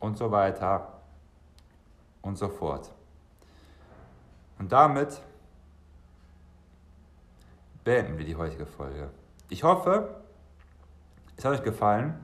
[0.00, 0.88] und so weiter
[2.22, 2.90] und so fort.
[4.58, 5.20] Und damit
[7.84, 9.10] beenden wir die heutige Folge.
[9.50, 10.22] Ich hoffe,
[11.36, 12.14] es hat euch gefallen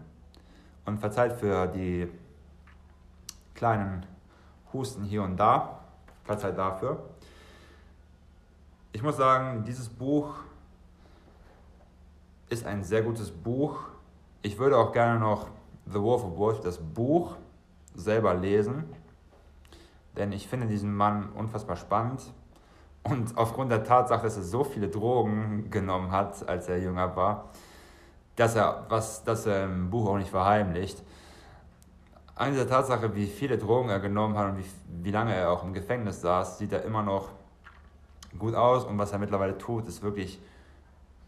[0.91, 2.09] und verzeiht für die
[3.55, 4.05] kleinen
[4.73, 5.81] Husten hier und da.
[6.25, 7.03] Verzeiht dafür.
[8.93, 10.35] Ich muss sagen, dieses Buch
[12.49, 13.79] ist ein sehr gutes Buch.
[14.43, 15.47] Ich würde auch gerne noch
[15.87, 17.37] The Wolf of Wolf, das Buch,
[17.95, 18.85] selber lesen,
[20.17, 22.21] denn ich finde diesen Mann unfassbar spannend.
[23.03, 27.51] Und aufgrund der Tatsache, dass er so viele Drogen genommen hat, als er jünger war,
[28.37, 31.03] dass er, was, dass er im Buch auch nicht verheimlicht.
[32.35, 34.65] An dieser Tatsache, wie viele Drogen er genommen hat und wie,
[35.03, 37.29] wie lange er auch im Gefängnis saß, sieht er immer noch
[38.39, 38.85] gut aus.
[38.85, 40.41] Und was er mittlerweile tut, ist wirklich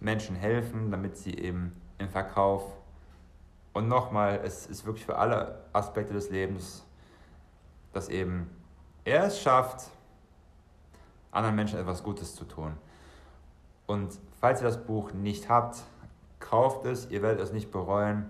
[0.01, 2.65] Menschen helfen, damit sie eben im Verkauf
[3.73, 6.85] und nochmal, es ist wirklich für alle Aspekte des Lebens,
[7.93, 8.51] dass eben
[9.05, 9.91] er es schafft,
[11.31, 12.77] anderen Menschen etwas Gutes zu tun.
[13.87, 15.83] Und falls ihr das Buch nicht habt,
[16.43, 18.27] kauft es, ihr werdet es nicht bereuen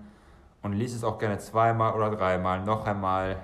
[0.63, 3.43] und liest es auch gerne zweimal oder dreimal, noch einmal,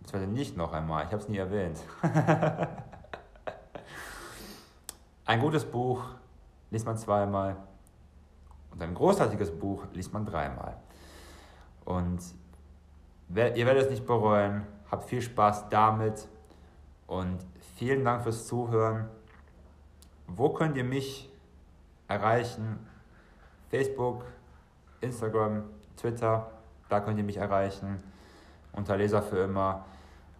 [0.00, 1.78] beziehungsweise nicht noch einmal, ich habe es nie erwähnt.
[5.24, 6.04] ein gutes Buch
[6.70, 7.56] liest man zweimal
[8.70, 10.76] und ein großartiges Buch liest man dreimal.
[11.84, 12.20] Und
[13.34, 16.28] ihr werdet es nicht bereuen, habt viel Spaß damit
[17.06, 17.38] und
[17.76, 19.08] vielen Dank fürs Zuhören.
[20.26, 21.30] Wo könnt ihr mich
[22.08, 22.86] erreichen?
[23.70, 24.24] Facebook,
[25.00, 25.64] Instagram,
[25.96, 26.50] Twitter,
[26.88, 28.02] da könnt ihr mich erreichen.
[28.72, 29.84] Unter Leser für immer.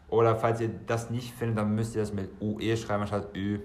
[0.08, 3.60] Oder falls ihr das nicht findet, dann müsst ihr das mit UE schreiben statt Ü.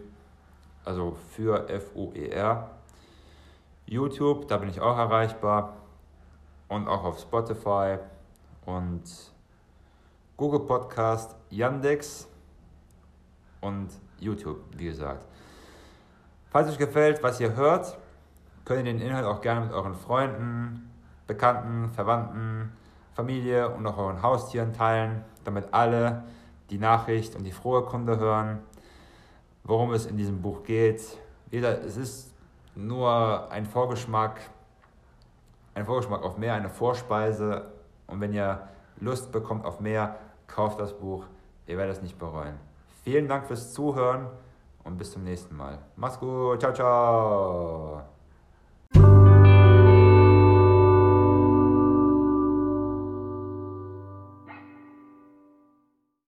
[0.83, 2.69] Also für F-U-E-R.
[3.85, 5.77] YouTube, da bin ich auch erreichbar.
[6.67, 7.97] Und auch auf Spotify
[8.65, 9.03] und
[10.35, 12.27] Google Podcast, Yandex
[13.61, 13.89] und
[14.19, 15.25] YouTube, wie gesagt.
[16.49, 17.97] Falls euch gefällt, was ihr hört,
[18.65, 20.89] könnt ihr den Inhalt auch gerne mit euren Freunden,
[21.27, 22.71] Bekannten, Verwandten,
[23.13, 26.23] Familie und auch euren Haustieren teilen, damit alle
[26.69, 28.59] die Nachricht und die frohe Kunde hören,
[29.63, 31.01] worum es in diesem Buch geht.
[31.49, 32.33] Wieder, es ist
[32.75, 34.41] nur ein Vorgeschmack,
[35.75, 37.65] ein Vorgeschmack auf mehr, eine Vorspeise.
[38.07, 38.67] Und wenn ihr
[38.99, 40.15] Lust bekommt auf mehr,
[40.47, 41.25] kauft das Buch.
[41.67, 42.59] Ihr werdet es nicht bereuen.
[43.03, 44.27] Vielen Dank fürs Zuhören
[44.83, 45.79] und bis zum nächsten Mal.
[45.95, 46.59] Mach's gut.
[46.59, 48.12] Ciao, ciao.